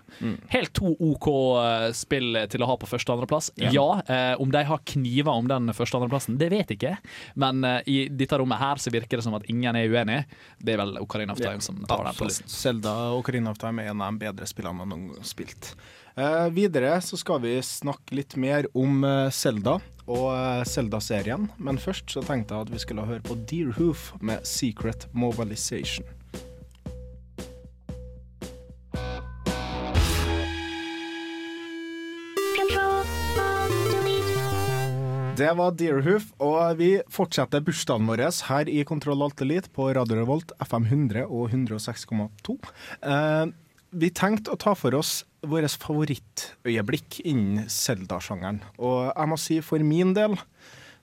Helt 0.49 0.73
to 0.73 0.93
OK 0.99 1.27
eh, 1.59 1.91
spill 1.97 2.37
til 2.49 2.63
å 2.65 2.69
ha 2.71 2.77
på 2.79 2.87
første 2.89 3.11
og 3.11 3.19
andreplass. 3.19 3.51
Ja, 3.59 3.71
Ja. 3.75 3.87
eh, 4.07 4.35
om 4.41 4.51
de 4.51 4.63
har 4.63 4.81
kniver 4.85 5.31
om 5.35 5.47
den 5.47 5.73
første 5.73 5.97
og 5.97 6.03
andreplassen, 6.03 6.37
det 6.39 6.49
vet 6.51 6.69
jeg 6.73 6.79
ikke. 6.79 6.97
Men 7.35 7.63
eh, 7.63 7.81
i 7.87 7.97
dette 8.09 8.39
rommet 8.39 8.59
her 8.59 8.75
så 8.81 8.91
virker 8.93 9.17
det 9.19 9.23
som 9.27 9.35
at 9.37 9.47
ingen 9.51 9.75
er 9.75 9.87
uenig. 9.91 10.25
Det 10.59 10.73
er 10.73 10.81
vel 10.83 10.97
Ocarina 11.03 11.33
of 11.33 11.39
Time 11.43 11.61
som 11.61 11.83
tar 11.85 12.03
den 12.05 12.15
plassen. 12.17 12.47
Zelda 12.49 12.95
og 13.11 13.21
Ocarina 13.23 13.51
of 13.51 13.57
Time 13.61 13.83
er 13.83 13.91
en 13.93 14.01
av 14.01 14.13
de 14.13 14.25
bedre 14.25 14.47
spillene 14.49 14.75
man 14.81 14.89
noen 14.89 15.07
gang 15.09 15.17
har 15.23 15.29
spilt. 15.29 15.73
Eh, 16.19 16.49
videre 16.51 16.97
så 17.05 17.15
skal 17.19 17.39
vi 17.43 17.53
snakke 17.63 18.15
litt 18.17 18.35
mer 18.35 18.65
om 18.73 19.03
Selda 19.31 19.49
Zelda 19.49 19.79
og 20.09 20.27
eh, 20.33 20.63
Zelda-serien. 20.65 21.49
Men 21.57 21.77
først 21.81 22.09
så 22.15 22.21
tenkte 22.25 22.55
jeg 22.55 22.67
at 22.67 22.71
vi 22.73 22.79
skulle 22.81 23.05
høre 23.05 23.21
på 23.25 23.35
Deerhoof 23.49 24.13
med 24.21 24.45
Secret 24.47 25.07
Mobilization. 25.13 26.05
Det 35.39 35.51
var 35.55 35.71
Deerhoof, 35.79 36.25
og 36.43 36.79
vi 36.81 36.87
fortsetter 37.07 37.61
bursdagen 37.63 38.09
vår 38.09 38.25
her 38.49 38.67
i 38.67 38.81
Kontroll 38.83 39.21
Alt 39.23 39.39
Elite 39.39 39.69
på 39.71 39.85
Radio 39.95 40.17
Revolt 40.17 40.49
FM 40.59 40.87
100 40.89 41.21
og 41.29 41.53
106,2. 41.53 42.55
Eh, 43.07 43.45
vi 44.03 44.09
tenkte 44.11 44.51
å 44.51 44.59
ta 44.59 44.73
for 44.75 44.97
oss 44.97 45.21
vårt 45.39 45.77
favorittøyeblikk 45.79 47.21
innen 47.21 47.69
Zelda-sjangeren. 47.71 48.59
Og 48.83 49.13
jeg 49.13 49.31
må 49.31 49.37
si 49.39 49.61
for 49.63 49.85
min 49.85 50.11
del 50.17 50.35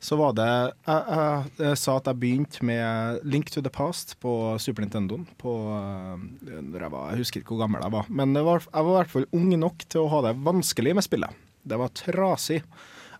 så 0.04 0.18
var 0.20 0.34
det 0.36 0.50
Jeg, 0.84 1.00
jeg, 1.08 1.54
jeg 1.62 1.78
sa 1.80 1.94
at 1.96 2.10
jeg 2.10 2.20
begynte 2.20 2.66
med 2.68 3.24
Link 3.24 3.48
to 3.54 3.62
the 3.64 3.72
Past 3.72 4.18
på 4.20 4.34
Super 4.60 4.84
Nintendoen. 4.84 5.24
På, 5.40 5.54
eh, 5.78 6.26
jeg, 6.50 6.74
jeg 6.82 7.22
husker 7.22 7.40
ikke 7.40 7.54
hvor 7.54 7.62
gammel 7.64 7.88
jeg 7.88 7.96
var, 7.96 8.12
men 8.12 8.36
var, 8.36 8.68
jeg 8.68 8.90
var 8.90 8.92
i 8.92 9.00
hvert 9.00 9.16
fall 9.16 9.30
ung 9.40 9.48
nok 9.64 9.88
til 9.88 10.04
å 10.04 10.12
ha 10.12 10.22
det 10.28 10.36
vanskelig 10.44 10.94
med 11.00 11.08
spillet. 11.08 11.40
Det 11.64 11.80
var 11.80 11.96
trasig. 11.96 12.60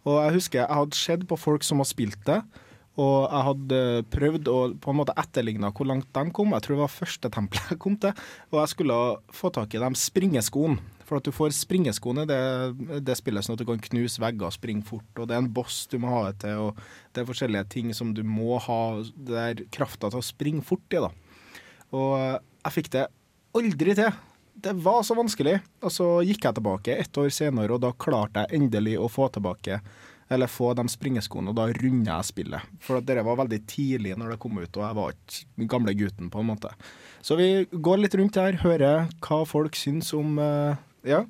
Og 0.06 0.20
jeg 0.22 0.38
husker 0.38 0.62
jeg 0.62 0.78
hadde 0.80 0.98
sett 0.98 1.26
på 1.28 1.38
folk 1.40 1.66
som 1.66 1.82
har 1.82 1.88
spilt 1.90 2.22
det, 2.28 2.40
og 2.96 3.26
jeg 3.28 3.44
hadde 3.50 3.78
prøvd 4.08 4.48
å 4.48 4.58
på 4.80 4.92
en 4.92 4.98
måte 5.02 5.14
etterligne 5.20 5.68
hvor 5.76 5.88
langt 5.88 6.08
de 6.16 6.22
kom. 6.32 6.54
Jeg 6.56 6.64
tror 6.64 6.76
det 6.76 6.84
var 6.84 6.94
første 6.94 7.30
tempelet 7.32 7.72
jeg 7.74 7.80
kom 7.82 7.96
til. 8.00 8.22
Og 8.54 8.60
jeg 8.62 8.72
skulle 8.72 9.00
få 9.36 9.50
tak 9.52 9.76
i 9.76 9.82
de 9.82 9.90
springeskoene. 10.00 10.94
For 11.06 11.20
at 11.20 11.28
du 11.28 11.30
får 11.30 11.52
springeskoene 11.54 12.24
det, 12.26 12.38
det 13.06 13.14
spillet, 13.14 13.44
sånn 13.44 13.54
at 13.54 13.60
du 13.60 13.68
kan 13.68 13.82
knuse 13.84 14.18
vegger 14.22 14.48
og 14.48 14.56
springe 14.56 14.82
fort. 14.88 15.06
Og 15.20 15.28
det 15.28 15.36
er 15.36 15.44
en 15.44 15.52
boss 15.54 15.84
du 15.92 16.00
må 16.02 16.10
ha 16.10 16.24
det 16.30 16.40
til, 16.42 16.64
og 16.64 16.80
det 17.14 17.22
er 17.22 17.28
forskjellige 17.28 17.68
ting 17.76 17.92
som 17.94 18.10
du 18.16 18.24
må 18.26 18.56
ha 18.64 18.80
det 19.04 19.36
der 19.36 19.62
krafta 19.76 20.10
til 20.10 20.22
å 20.22 20.26
springe 20.26 20.64
fort 20.66 20.96
i. 20.96 21.04
da. 21.04 21.12
Og 21.94 22.16
jeg 22.16 22.74
fikk 22.80 22.90
det 22.96 23.04
aldri 23.54 23.94
til. 24.00 24.10
Det 24.56 24.72
var 24.80 25.02
så 25.04 25.14
vanskelig. 25.14 25.58
Og 25.84 25.92
så 25.92 26.06
gikk 26.24 26.46
jeg 26.48 26.56
tilbake 26.58 26.96
ett 26.96 27.18
år 27.20 27.28
senere, 27.34 27.76
og 27.76 27.82
da 27.84 27.92
klarte 27.92 28.46
jeg 28.46 28.62
endelig 28.62 28.96
å 28.98 29.10
få 29.12 29.28
tilbake 29.34 29.80
eller 30.32 30.50
få 30.50 30.72
de 30.74 30.82
springeskoene, 30.90 31.52
og 31.52 31.58
da 31.58 31.68
runda 31.70 32.16
jeg 32.16 32.28
spillet. 32.32 32.70
For 32.82 32.98
det 33.04 33.22
var 33.22 33.38
veldig 33.38 33.60
tidlig 33.70 34.16
når 34.18 34.32
det 34.32 34.38
kom 34.42 34.56
ut, 34.58 34.72
og 34.74 34.82
jeg 34.82 34.96
var 34.98 35.12
ikke 35.14 35.68
gamle 35.70 35.94
gutten, 35.94 36.30
på 36.32 36.42
en 36.42 36.48
måte. 36.48 36.72
Så 37.22 37.36
vi 37.38 37.50
går 37.70 38.00
litt 38.02 38.16
rundt 38.18 38.38
her, 38.40 38.58
hører 38.64 39.06
hva 39.22 39.38
folk 39.46 39.78
syns 39.78 40.10
om 40.16 40.40
eh, 40.42 40.82
Ja. 41.06 41.22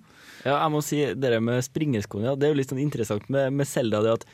Ja, 0.46 0.60
jeg 0.62 0.72
må 0.72 0.80
si 0.84 1.02
det 1.18 1.38
med 1.42 1.64
springeskoene, 1.66 2.30
ja, 2.30 2.36
det 2.38 2.46
er 2.46 2.52
jo 2.54 2.60
litt 2.60 2.70
sånn 2.70 2.80
interessant 2.80 3.28
med, 3.32 3.50
med 3.56 3.68
Zelda, 3.68 4.00
det 4.04 4.12
at 4.20 4.26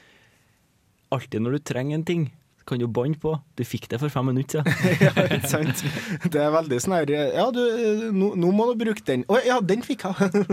alltid 1.14 1.42
når 1.42 1.57
du 1.57 1.62
trenger 1.72 1.96
en 1.96 2.07
ting, 2.07 2.26
Kan 2.68 2.81
du 2.83 2.87
banne 2.87 3.18
på? 3.18 3.35
Du 3.59 3.64
fikk 3.66 3.88
det 3.90 4.01
for 4.03 4.12
fem 4.12 4.29
minutter 4.31 4.62
siden. 4.62 5.01
ja, 5.07 5.27
ikke 5.27 5.51
sant? 5.51 5.83
Det 6.33 6.42
er 6.42 6.53
veldig 6.55 6.79
sånn 6.83 6.96
her 7.01 7.12
Ja, 7.14 7.48
du, 7.55 7.62
nå, 8.14 8.33
nå 8.38 8.53
må 8.55 8.68
du 8.70 8.77
bruke 8.85 9.05
den. 9.09 9.27
Å 9.31 9.40
ja, 9.46 9.59
den 9.64 9.83
fikk 9.87 10.07
jeg! 10.09 10.44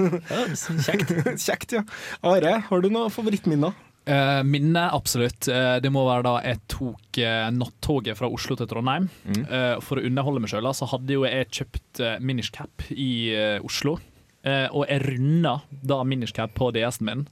Kjekt. 0.58 1.14
Kjekt, 1.46 1.78
ja. 1.78 1.86
Are, 2.26 2.58
har 2.70 2.84
du 2.84 2.90
noen 2.92 3.14
favorittminner? 3.14 3.76
Uh, 4.10 4.42
minne, 4.48 4.88
absolutt. 4.96 5.46
Uh, 5.52 5.78
det 5.84 5.92
må 5.94 6.02
være 6.08 6.26
da 6.26 6.36
jeg 6.42 6.62
tok 6.72 7.20
uh, 7.22 7.50
nattoget 7.54 8.18
fra 8.18 8.30
Oslo 8.34 8.58
til 8.58 8.70
Trondheim. 8.72 9.10
Eh, 9.30 9.76
for 9.86 10.00
å 10.00 10.06
underholde 10.08 10.42
meg 10.42 10.52
sjøl 10.52 10.70
så 10.74 10.88
hadde 10.90 11.14
jo 11.14 11.26
jeg 11.28 11.50
kjøpt 11.60 12.02
uh, 12.02 12.16
Minish 12.24 12.54
Cap 12.56 12.88
i 12.90 13.12
eh, 13.36 13.58
Oslo. 13.66 14.00
Eh, 14.48 14.68
og 14.72 14.88
jeg 14.88 15.04
runda 15.04 15.58
da 15.70 16.00
Minish 16.08 16.34
Cap 16.36 16.54
på 16.56 16.72
DS-en 16.76 17.10
min 17.10 17.28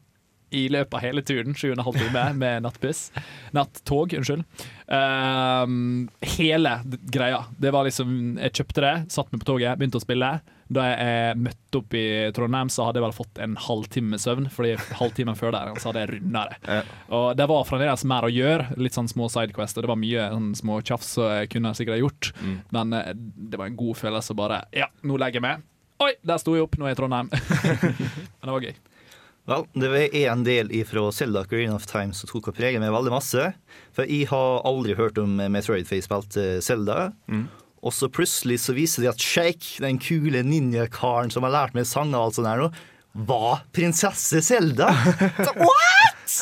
i 0.50 0.68
løpet 0.72 0.96
av 0.96 1.04
hele 1.04 1.24
turen, 1.26 1.56
sju 1.58 1.70
og 1.70 1.78
en 1.78 1.86
halv 1.88 1.98
time 2.00 2.26
med 2.40 2.66
nattbuss. 2.66 3.08
Nattog, 3.56 4.14
unnskyld. 4.18 4.46
Um, 4.88 6.08
hele 6.38 6.78
greia. 7.12 7.42
Det 7.60 7.74
var 7.76 7.84
liksom 7.84 8.38
Jeg 8.40 8.54
kjøpte 8.56 8.84
det, 8.86 8.94
satt 9.12 9.34
meg 9.34 9.42
på 9.44 9.50
toget, 9.52 9.76
begynte 9.80 10.00
å 10.00 10.04
spille. 10.04 10.30
Da 10.68 10.84
jeg 10.90 11.38
møtte 11.40 11.80
opp 11.80 11.96
i 11.96 12.06
Trondheim, 12.36 12.72
så 12.72 12.88
hadde 12.88 13.00
jeg 13.00 13.06
vel 13.06 13.16
fått 13.16 13.40
en 13.44 13.56
halvtime 13.68 14.12
med 14.14 14.24
søvn, 14.24 14.50
Fordi 14.52 14.74
halvtimen 15.00 15.40
før 15.40 15.56
der 15.56 15.72
så 15.80 15.92
hadde 15.92 16.04
jeg 16.04 16.12
runda 16.16 16.44
det. 16.52 16.82
Og 17.16 17.30
det 17.40 17.48
var 17.52 17.68
fremdeles 17.68 18.04
mer 18.08 18.28
å 18.28 18.32
gjøre, 18.32 18.76
litt 18.80 18.98
sånn 18.98 19.12
små 19.12 19.30
sidequests, 19.32 19.78
og 19.80 19.88
det 19.88 19.92
var 19.94 20.02
mye 20.02 20.28
sånn 20.34 20.52
små 20.60 20.82
tjafs 20.84 21.16
som 21.18 21.32
jeg 21.32 21.52
kunne 21.56 21.72
sikkert 21.78 21.98
ha 21.98 22.02
gjort, 22.04 22.32
men 22.76 22.94
eh, 22.98 23.14
det 23.16 23.60
var 23.60 23.72
en 23.72 23.80
god 23.80 24.00
følelse 24.00 24.36
å 24.36 24.40
bare 24.40 24.62
Ja, 24.76 24.90
nå 25.08 25.20
legger 25.20 25.40
jeg 25.40 25.48
meg. 25.48 25.66
Oi, 26.04 26.12
der 26.30 26.38
sto 26.38 26.54
jeg 26.54 26.68
opp, 26.68 26.76
nå 26.78 26.86
er 26.86 26.92
jeg 26.92 26.98
i 26.98 27.00
Trondheim. 27.00 27.32
men 28.38 28.44
det 28.44 28.54
var 28.54 28.66
gøy. 28.68 28.76
Vel, 29.48 29.64
det 29.80 29.88
var 29.94 30.16
en 30.34 30.42
del 30.44 30.72
fra 30.90 31.06
Zelda 31.16 31.46
Green 31.48 31.72
of 31.72 31.86
Time 31.88 32.12
som 32.16 32.28
tok 32.28 32.50
og 32.52 32.58
preget 32.58 32.82
meg 32.84 32.92
veldig 32.92 33.14
masse. 33.14 33.46
For 33.96 34.04
jeg 34.04 34.28
har 34.32 34.66
aldri 34.68 34.98
hørt 35.00 35.20
om 35.22 35.38
Metroid 35.40 35.88
før 35.88 36.02
jeg 36.02 36.08
spilte 36.08 36.48
Zelda. 36.66 36.98
Og 37.88 37.94
så 37.96 38.10
plutselig 38.12 38.58
så 38.66 38.76
viser 38.76 39.06
de 39.06 39.12
at 39.14 39.24
Shake, 39.24 39.78
den 39.84 40.02
kule 40.04 40.42
ninjakaren 40.44 41.32
som 41.32 41.46
har 41.48 41.54
lært 41.54 41.78
meg 41.78 41.88
sanger 41.88 42.18
og 42.20 42.26
alt 42.28 42.40
sånt 42.40 42.50
her 42.52 42.64
nå, 42.66 42.70
var 43.28 43.64
prinsesse 43.74 44.42
Zelda! 44.46 44.92
What?! 45.64 46.36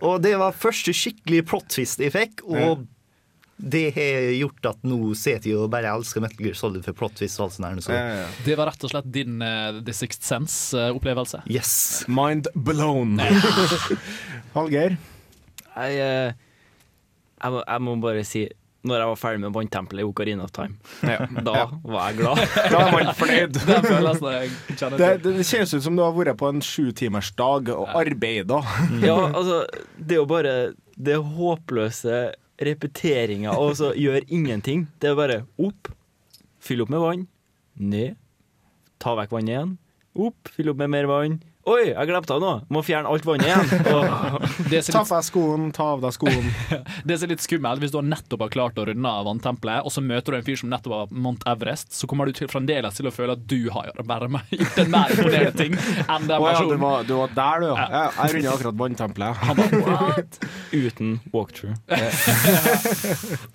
og 0.00 0.22
det 0.24 0.32
var 0.40 0.56
første 0.56 0.94
skikkelig 0.96 1.44
plot 1.50 1.68
twist 1.74 2.00
jeg 2.00 2.14
fikk, 2.14 2.40
og 2.48 2.86
det 3.62 3.92
har 3.94 4.24
gjort 4.34 4.66
at 4.72 4.80
nå 4.82 5.12
sitter 5.14 5.52
jeg 5.52 5.58
og 5.62 5.68
bare 5.70 5.92
elsker 5.94 6.22
Metal 6.24 6.46
Gear 6.48 6.56
Solid 6.58 6.82
for 6.82 6.98
plot 6.98 7.14
twist 7.20 7.38
og 7.38 7.46
alt 7.46 7.54
sånt 7.54 7.94
ja, 7.94 8.22
ja. 8.24 8.24
Det 8.42 8.56
var 8.58 8.72
rett 8.72 8.86
og 8.88 8.90
slett 8.90 9.06
din 9.14 9.36
uh, 9.38 9.78
The 9.86 9.94
Sixth 9.94 10.26
Sense-opplevelse. 10.26 11.44
Yes. 11.46 12.02
Mind 12.10 12.50
blown. 12.54 13.20
Hallgeir? 14.56 14.98
Jeg, 15.72 15.94
eh, 15.94 16.34
jeg, 16.34 17.54
må, 17.54 17.62
jeg 17.62 17.86
må 17.86 17.94
bare 18.02 18.26
si 18.26 18.48
når 18.82 18.98
jeg 18.98 19.10
var 19.12 19.18
ferdig 19.20 19.40
med 19.44 19.54
Vanntempelet 19.54 20.02
i 20.02 20.06
Ocarina 20.08 20.42
of 20.42 20.50
Time, 20.50 20.74
da 21.46 21.68
var 21.86 22.08
jeg 22.10 22.16
glad. 22.18 22.40
Da 22.72 22.80
er 22.80 22.88
man 22.90 23.12
fornøyd. 23.14 23.60
Det 23.62 24.88
Det, 24.98 25.10
det 25.22 25.46
kjennes 25.46 25.74
ut 25.76 25.84
som 25.86 25.94
du 25.94 26.02
har 26.02 26.16
vært 26.16 26.34
på 26.40 26.50
en 26.50 26.58
sjutimersdag 26.66 27.70
og 27.76 27.94
arbeida. 27.94 28.58
Ja, 28.98 29.20
altså, 29.30 29.62
det 29.94 30.18
er 30.18 30.24
jo 30.24 30.26
bare 30.34 30.56
det 30.98 31.20
håpløse 31.22 32.24
repeteringa 32.68 33.54
og 33.58 33.76
så 33.80 33.92
gjør 33.98 34.26
ingenting. 34.28 34.86
Det 35.00 35.12
er 35.12 35.18
bare 35.18 35.38
opp, 35.60 35.90
fyll 36.62 36.84
opp 36.84 36.92
med 36.92 37.02
vann, 37.02 37.24
ned, 37.78 38.18
ta 39.02 39.16
vekk 39.18 39.34
vannet 39.34 39.54
igjen, 39.54 39.72
opp, 40.28 40.52
fyll 40.52 40.72
opp 40.72 40.82
med 40.82 40.92
mer 40.94 41.10
vann. 41.10 41.40
Oi, 41.62 41.92
jeg 41.92 42.08
glemte 42.10 42.34
av 42.34 42.40
noe! 42.42 42.54
Må 42.74 42.80
fjerne 42.82 43.06
alt 43.06 43.22
vannet 43.22 43.46
igjen. 43.46 43.68
Og, 43.94 44.46
Det 44.66 44.80
som 44.82 44.96
Ta 44.96 45.02
av 45.04 45.10
deg 45.12 45.26
skoen, 45.28 45.68
ta 45.74 45.84
av 45.94 46.00
deg 46.02 46.14
skoen. 46.16 46.48
det 47.06 47.18
som 47.20 47.28
er 47.28 47.32
litt 47.36 47.44
skummelt, 47.44 47.78
hvis 47.84 47.92
du 47.94 48.00
har 48.00 48.08
nettopp 48.08 48.42
har 48.42 48.50
klart 48.50 48.80
å 48.82 48.86
runde 48.88 49.12
av 49.12 49.28
vanntempelet, 49.28 49.86
og 49.86 49.94
så 49.94 50.02
møter 50.02 50.34
du 50.34 50.38
en 50.40 50.46
fyr 50.48 50.58
som 50.58 50.72
nettopp 50.72 50.96
har 50.96 51.12
Mount 51.14 51.46
Everest, 51.46 51.94
så 51.94 52.10
kommer 52.10 52.26
du 52.26 52.34
til, 52.34 52.50
fremdeles 52.50 52.98
til 52.98 53.06
å 53.06 53.14
føle 53.14 53.38
at 53.38 53.46
du 53.46 53.70
har 53.70 53.94
bare 54.10 54.26
med- 54.34 54.50
gjort 54.58 54.82
en 54.82 54.90
mer 54.96 55.14
imponerende 55.14 55.54
ting 55.62 55.78
enn 55.78 56.26
den 56.26 56.36
Å 56.42 56.50
ja, 56.50 56.66
du 56.66 56.76
var, 56.82 57.06
du 57.06 57.14
var 57.20 57.38
der, 57.38 57.62
du, 57.62 57.70
ja. 57.70 57.86
ja 57.94 58.04
jeg 58.18 58.36
runda 58.40 58.56
akkurat 58.56 58.82
vanntempelet. 58.82 60.42
uten 60.82 61.16
walkthrough. 61.30 61.78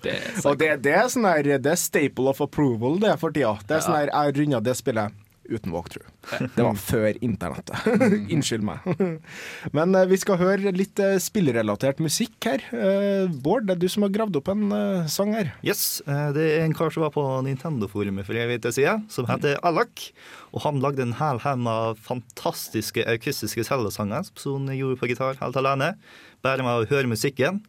Det 0.00 0.16
er 0.16 0.42
Og 0.48 0.56
det, 0.56 0.74
det 0.88 0.96
er 0.96 1.12
sånn 1.12 1.28
der, 1.28 1.58
Det 1.60 1.76
er 1.76 1.80
staple 1.84 2.32
of 2.32 2.40
approval 2.40 2.96
det 3.04 3.18
for 3.20 3.36
tida. 3.36 3.58
Det 3.68 3.76
er 3.82 3.84
sånn 3.84 4.00
der, 4.00 4.16
Jeg 4.16 4.38
runda 4.40 4.64
det 4.64 4.80
spillet 4.80 5.24
uten 5.48 5.72
walkthrough. 5.72 6.08
Det 6.54 6.64
var 6.64 6.76
før 6.80 7.18
internettet. 7.24 7.86
Unnskyld 8.34 8.64
meg. 8.66 8.84
Men 9.76 9.94
eh, 9.96 10.08
vi 10.10 10.18
skal 10.20 10.40
høre 10.40 10.72
litt 10.74 11.00
eh, 11.02 11.16
spillrelatert 11.22 12.02
musikk 12.04 12.36
her. 12.48 12.64
Eh, 12.74 13.30
Bård, 13.44 13.68
det 13.68 13.76
er 13.76 13.82
du 13.82 13.88
som 13.92 14.06
har 14.06 14.12
gravd 14.14 14.40
opp 14.40 14.50
en 14.52 14.66
sang 15.10 15.34
her. 15.36 15.52
Yes, 15.66 16.02
det 16.06 16.44
er 16.44 16.66
en 16.66 16.76
kar 16.76 16.92
som 16.94 17.06
var 17.06 17.14
på 17.14 17.24
Nintendo-forumet 17.46 18.28
for 18.28 18.38
evig 18.38 18.60
uke 18.60 18.74
siden, 18.76 19.06
som 19.12 19.28
heter 19.30 19.58
Alak. 19.66 20.10
Og 20.52 20.62
han 20.64 20.82
lagde 20.84 21.04
en 21.04 21.16
hel 21.18 21.40
haug 21.44 21.64
med 21.64 22.04
fantastiske 22.04 23.04
akustiske 23.08 23.64
cellesanger 23.68 24.28
som 24.38 24.68
han 24.68 24.76
gjorde 24.78 25.00
på 25.00 25.10
gitar 25.10 25.40
helt 25.40 25.58
alene. 25.60 25.94
Bare 26.44 26.64
med 26.64 26.84
å 26.84 26.88
høre 26.90 27.10
musikken. 27.10 27.62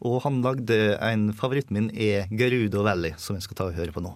Og 0.00 0.22
han 0.24 0.40
lagde 0.44 0.96
en 1.04 1.28
favoritt 1.36 1.68
min 1.74 1.90
er 1.92 2.30
Gerudo 2.32 2.86
Valley, 2.86 3.12
som 3.20 3.36
jeg 3.36 3.44
skal 3.44 3.58
ta 3.58 3.68
og 3.68 3.76
høre 3.76 3.92
på 3.92 4.04
nå. 4.04 4.14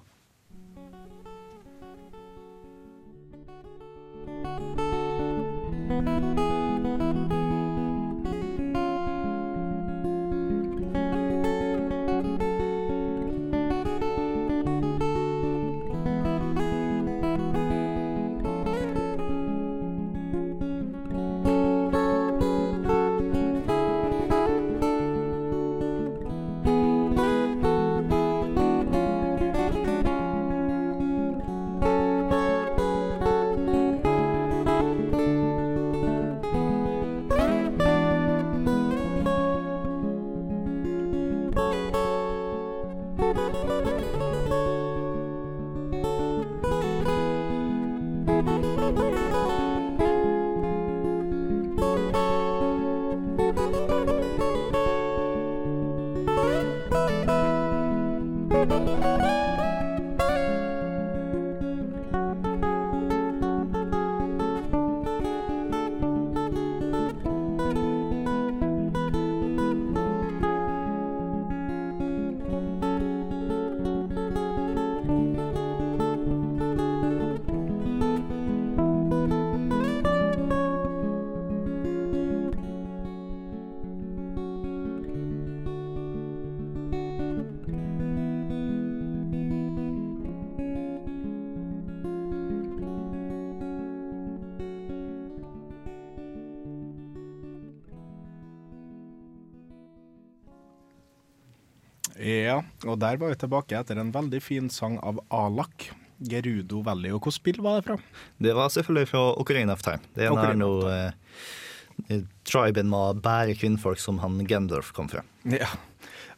Ja, 102.54 102.62
og 102.86 103.02
der 103.02 103.20
var 103.20 103.34
vi 103.34 103.42
tilbake 103.42 103.76
etter 103.80 103.98
en 104.00 104.14
veldig 104.14 104.40
fin 104.44 104.72
sang 104.72 104.98
av 105.02 105.20
Alak. 105.34 105.90
Gerudo 106.24 106.82
Valley. 106.86 107.10
Og 107.12 107.18
hvilket 107.18 107.40
spill 107.40 107.58
var 107.64 107.80
det 107.80 107.88
fra? 107.88 107.96
Det 108.42 108.52
var 108.56 108.70
selvfølgelig 108.72 109.10
fra 109.10 109.22
Ocarina 109.40 109.74
of 109.74 109.82
Time. 109.84 110.12
Det 110.14 110.28
er 110.30 110.54
noe 110.56 110.92
eh, 110.94 112.20
triben 112.46 112.90
med 112.90 113.22
bare 113.24 113.56
kvinnfolk 113.58 114.00
som 114.00 114.20
han 114.22 114.38
Gendorf 114.48 114.92
kom 114.96 115.10
fra. 115.10 115.24
Ja. 115.50 115.68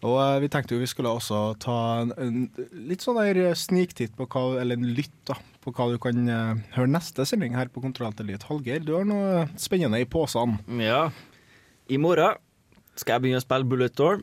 Og 0.04 0.16
eh, 0.20 0.38
vi 0.44 0.50
tenkte 0.52 0.76
jo 0.76 0.82
vi 0.82 0.88
skulle 0.90 1.12
også 1.12 1.42
ta 1.62 1.76
en, 2.02 2.14
en 2.16 2.88
litt 2.88 3.04
sånn 3.04 3.20
der 3.20 3.52
sniktitt 3.58 4.16
på 4.18 4.28
hva, 4.32 4.46
eller 4.62 4.80
en 4.80 4.90
lytt 4.96 5.14
da, 5.28 5.38
på 5.64 5.74
hva 5.76 5.90
du 5.92 6.00
kan 6.02 6.24
eh, 6.24 6.64
høre 6.76 6.92
neste 6.92 7.28
sending 7.28 7.56
her 7.58 7.70
på 7.72 7.84
Kontroll 7.84 8.16
til 8.16 8.28
Elite. 8.28 8.48
Hallgeir, 8.50 8.82
du 8.84 8.94
har 8.96 9.06
noe 9.08 9.46
spennende 9.60 10.00
i 10.02 10.08
posene. 10.08 10.60
Ja. 10.82 11.06
I 11.92 12.00
morgen 12.02 12.40
skal 12.96 13.18
jeg 13.18 13.26
begynne 13.26 13.42
å 13.42 13.44
spille 13.44 13.68
Bullet 13.68 13.96
Door, 13.98 14.22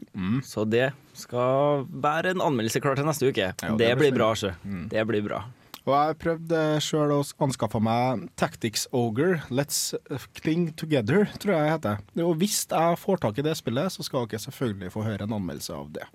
så 0.49 0.63
det 0.65 0.87
Skal 1.17 1.83
være 1.89 2.33
en 2.33 2.43
anmeldelse 2.43 2.81
klar 2.83 2.97
til 2.97 3.07
neste 3.07 3.29
uke. 3.29 3.51
det 3.59 3.75
det, 3.79 3.91
blir 3.99 4.15
bra, 4.15 4.31
sjø. 4.37 4.53
Mm. 4.63 4.87
Det 4.91 5.03
blir 5.09 5.25
bra. 5.25 5.43
Og 5.83 5.91
jeg 5.91 6.15
prøvde 6.21 6.59
sjøl 6.83 7.11
å 7.11 7.19
anskaffe 7.43 7.81
meg 7.83 8.29
Tactics 8.39 8.85
Ogre, 8.95 9.41
Let's 9.51 9.91
Cling 10.39 10.69
Together, 10.79 11.27
tror 11.43 11.57
jeg 11.57 11.65
det 11.65 11.73
heter. 11.73 12.03
Og 12.23 12.37
hvis 12.39 12.61
jeg 12.71 12.99
får 13.01 13.19
tak 13.25 13.41
i 13.41 13.45
det 13.49 13.57
spillet, 13.59 13.91
så 13.91 14.05
skal 14.07 14.29
dere 14.31 14.45
selvfølgelig 14.45 14.93
få 14.93 15.03
høre 15.03 15.27
en 15.27 15.35
anmeldelse 15.35 15.75
av 15.75 15.91
det. 15.97 16.07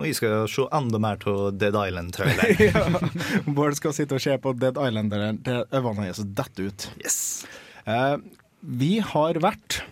Og 0.00 0.06
jeg 0.08 0.16
skal 0.16 0.46
se 0.48 0.64
enda 0.72 1.00
mer 1.04 1.20
av 1.28 1.42
Dead 1.60 1.76
Island-traileren. 1.76 2.62
ja. 2.70 3.42
Bård 3.44 3.76
skal 3.76 3.92
sitte 3.96 4.16
og 4.16 4.24
se 4.24 4.38
på 4.40 4.54
Dead 4.56 4.80
Island 4.80 5.12
til 5.12 5.66
øynene 5.68 6.06
hans 6.08 6.22
detter 6.32 6.70
ut. 6.72 6.88
Eh, 7.84 8.16
vi 8.80 8.92
har 9.04 9.42
vært 9.44 9.82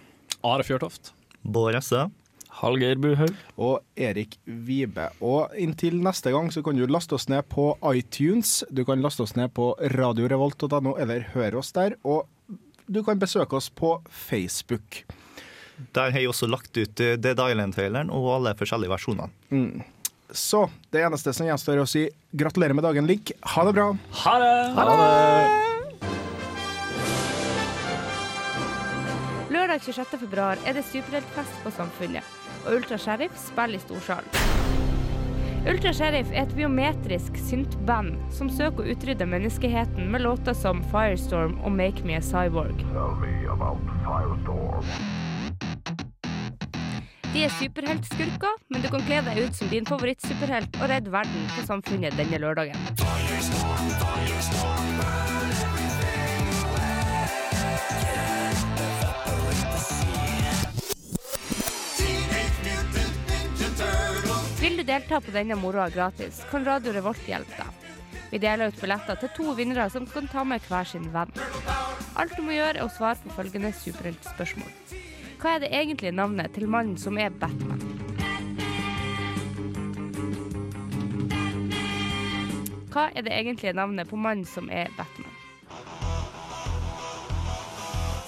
Are 0.40 0.64
Fjørtoft. 0.64 1.12
Bård 1.44 1.76
Ressa. 1.76 2.08
Hallgeir 2.58 2.98
Buhaug. 3.00 3.36
Og 3.60 3.80
Erik 3.96 4.36
Vibe. 4.44 5.08
Og 5.22 5.54
inntil 5.58 6.00
neste 6.02 6.32
gang 6.34 6.50
så 6.52 6.64
kan 6.66 6.78
du 6.78 6.86
laste 6.90 7.16
oss 7.16 7.28
ned 7.30 7.46
på 7.52 7.72
iTunes. 7.94 8.60
Du 8.70 8.84
kan 8.88 9.02
laste 9.04 9.24
oss 9.24 9.36
ned 9.38 9.54
på 9.56 9.72
radiorevolt.no, 9.94 10.96
eller 10.98 11.30
høre 11.34 11.62
oss 11.62 11.72
der. 11.76 11.96
Og 12.04 12.26
du 12.90 13.02
kan 13.06 13.20
besøke 13.20 13.56
oss 13.56 13.70
på 13.70 13.96
Facebook. 14.10 15.04
Der 15.96 16.10
har 16.12 16.20
jeg 16.20 16.28
også 16.28 16.48
lagt 16.50 16.76
ut 16.76 17.00
eh, 17.00 17.16
Dead 17.16 17.38
Island-traileren 17.38 18.10
og 18.12 18.34
alle 18.34 18.52
forskjellige 18.58 18.92
versjonene. 18.92 19.30
Mm. 19.54 19.80
Så 20.30 20.66
det 20.92 21.02
eneste 21.06 21.32
som 21.34 21.48
gjenstår 21.48 21.78
er 21.78 21.82
å 21.82 21.88
si 21.88 22.04
gratulerer 22.36 22.76
med 22.76 22.86
dagen, 22.86 23.08
Link. 23.08 23.32
Ha 23.56 23.64
det 23.66 23.74
bra. 23.78 23.88
Ha 24.22 24.36
det! 24.42 24.54
Ha 24.76 24.86
det! 24.90 25.70
Lørdag 29.50 29.82
26. 29.82 30.18
februar 30.20 30.60
er 30.66 30.76
det 30.78 30.84
superheltfest 30.86 31.64
på 31.64 31.72
Samfunnet, 31.74 32.26
og 32.64 32.74
Ultra 32.76 32.98
Sheriff 32.98 33.36
spiller 33.40 33.78
i 33.78 33.82
storsal. 33.82 34.26
Ultra 35.68 35.92
Sheriff 35.92 36.30
er 36.32 36.46
et 36.46 36.54
biometrisk 36.56 37.36
syntband 37.44 38.14
som 38.32 38.48
søker 38.48 38.80
å 38.80 38.94
utrydde 38.94 39.26
menneskeheten 39.28 40.08
med 40.12 40.24
låter 40.24 40.56
som 40.56 40.80
Firestorm 40.92 41.58
og 41.60 41.74
Make 41.76 42.06
Me 42.08 42.16
a 42.16 42.22
Cyborg. 42.24 42.80
De 47.30 47.44
er 47.44 47.52
superheltskurker, 47.60 48.56
men 48.72 48.82
du 48.82 48.88
kan 48.90 49.04
kle 49.04 49.20
deg 49.28 49.44
ut 49.44 49.60
som 49.60 49.68
din 49.70 49.86
favorittsuperhelt 49.86 50.80
og 50.80 50.88
redde 50.90 51.12
verden 51.12 51.46
på 51.54 51.66
Samfunnet 51.68 52.16
denne 52.18 52.40
lørdagen. 52.42 52.88
Vil 64.80 64.86
du 64.86 64.92
delta 64.94 65.18
på 65.20 65.32
denne 65.34 65.56
moroa 65.60 65.90
gratis, 65.92 66.38
kan 66.48 66.64
Radio 66.64 66.94
Revolt 66.96 67.26
hjelpe 67.28 67.52
deg. 67.52 67.88
Vi 68.30 68.38
deler 68.40 68.70
ut 68.72 68.78
billetter 68.80 69.18
til 69.20 69.28
to 69.36 69.52
vinnere 69.58 69.84
som 69.92 70.06
kan 70.08 70.24
ta 70.32 70.40
med 70.40 70.64
hver 70.64 70.88
sin 70.88 71.10
venn. 71.12 71.34
Alt 72.16 72.32
du 72.32 72.40
må 72.46 72.54
gjøre, 72.54 72.78
er 72.78 72.86
å 72.86 72.88
svare 72.88 73.20
på 73.20 73.34
følgende 73.34 73.74
superheltspørsmål. 73.76 74.72
Hva 75.42 75.52
er 75.58 75.60
det 75.66 75.70
egentlige 75.82 76.14
navnet 76.16 76.56
til 76.56 76.64
mannen 76.64 76.96
som 76.96 77.20
er 77.20 77.28
Batman? 77.42 77.84
Hva 82.88 83.10
er 83.12 83.28
det 83.28 83.36
egentlige 83.36 83.76
navnet 83.76 84.08
på 84.08 84.16
mannen 84.16 84.48
som 84.48 84.72
er 84.72 84.88
Batman? 84.96 85.39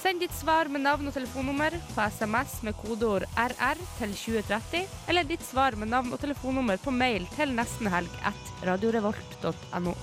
Send 0.03 0.19
ditt 0.19 0.33
svar 0.35 0.67
med 0.67 0.83
navn 0.83 1.07
og 1.07 1.15
telefonnummer 1.15 1.77
på 1.95 2.05
SMS 2.11 2.57
med 2.67 2.75
kodeord 2.75 3.23
RR 3.39 3.79
til 4.01 4.15
2030, 4.19 4.89
eller 5.13 5.29
ditt 5.29 5.45
svar 5.47 5.77
med 5.79 5.93
navn 5.93 6.11
og 6.11 6.19
telefonnummer 6.19 6.81
på 6.83 6.91
mail 6.91 7.29
til 7.37 7.55
nestenhelg 7.55 8.11
at 8.27 8.51
radiorevolt.no. 8.67 9.95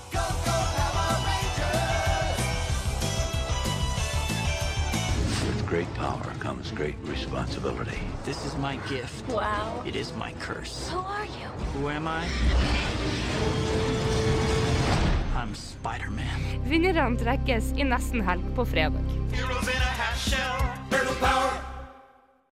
Great 5.70 5.94
power 5.94 6.32
comes 6.40 6.72
great 6.72 6.96
responsibility. 7.06 8.00
This 8.24 8.44
is 8.46 8.56
my 8.56 8.80
gift. 8.88 9.28
Wow. 9.28 9.84
It 9.86 9.94
is 9.94 10.12
my 10.16 10.32
curse. 10.40 10.88
Who 10.88 10.98
are 10.98 11.26
you? 11.26 11.48
Who 11.74 11.90
am 11.90 12.08
I? 12.08 14.06
I'm 15.40 15.54
Vinnerne 16.68 17.16
trekkes 17.16 17.70
i 17.80 17.84
nesten 17.88 18.20
helg 18.26 18.44
på 18.56 18.66
fredag. 18.68 19.00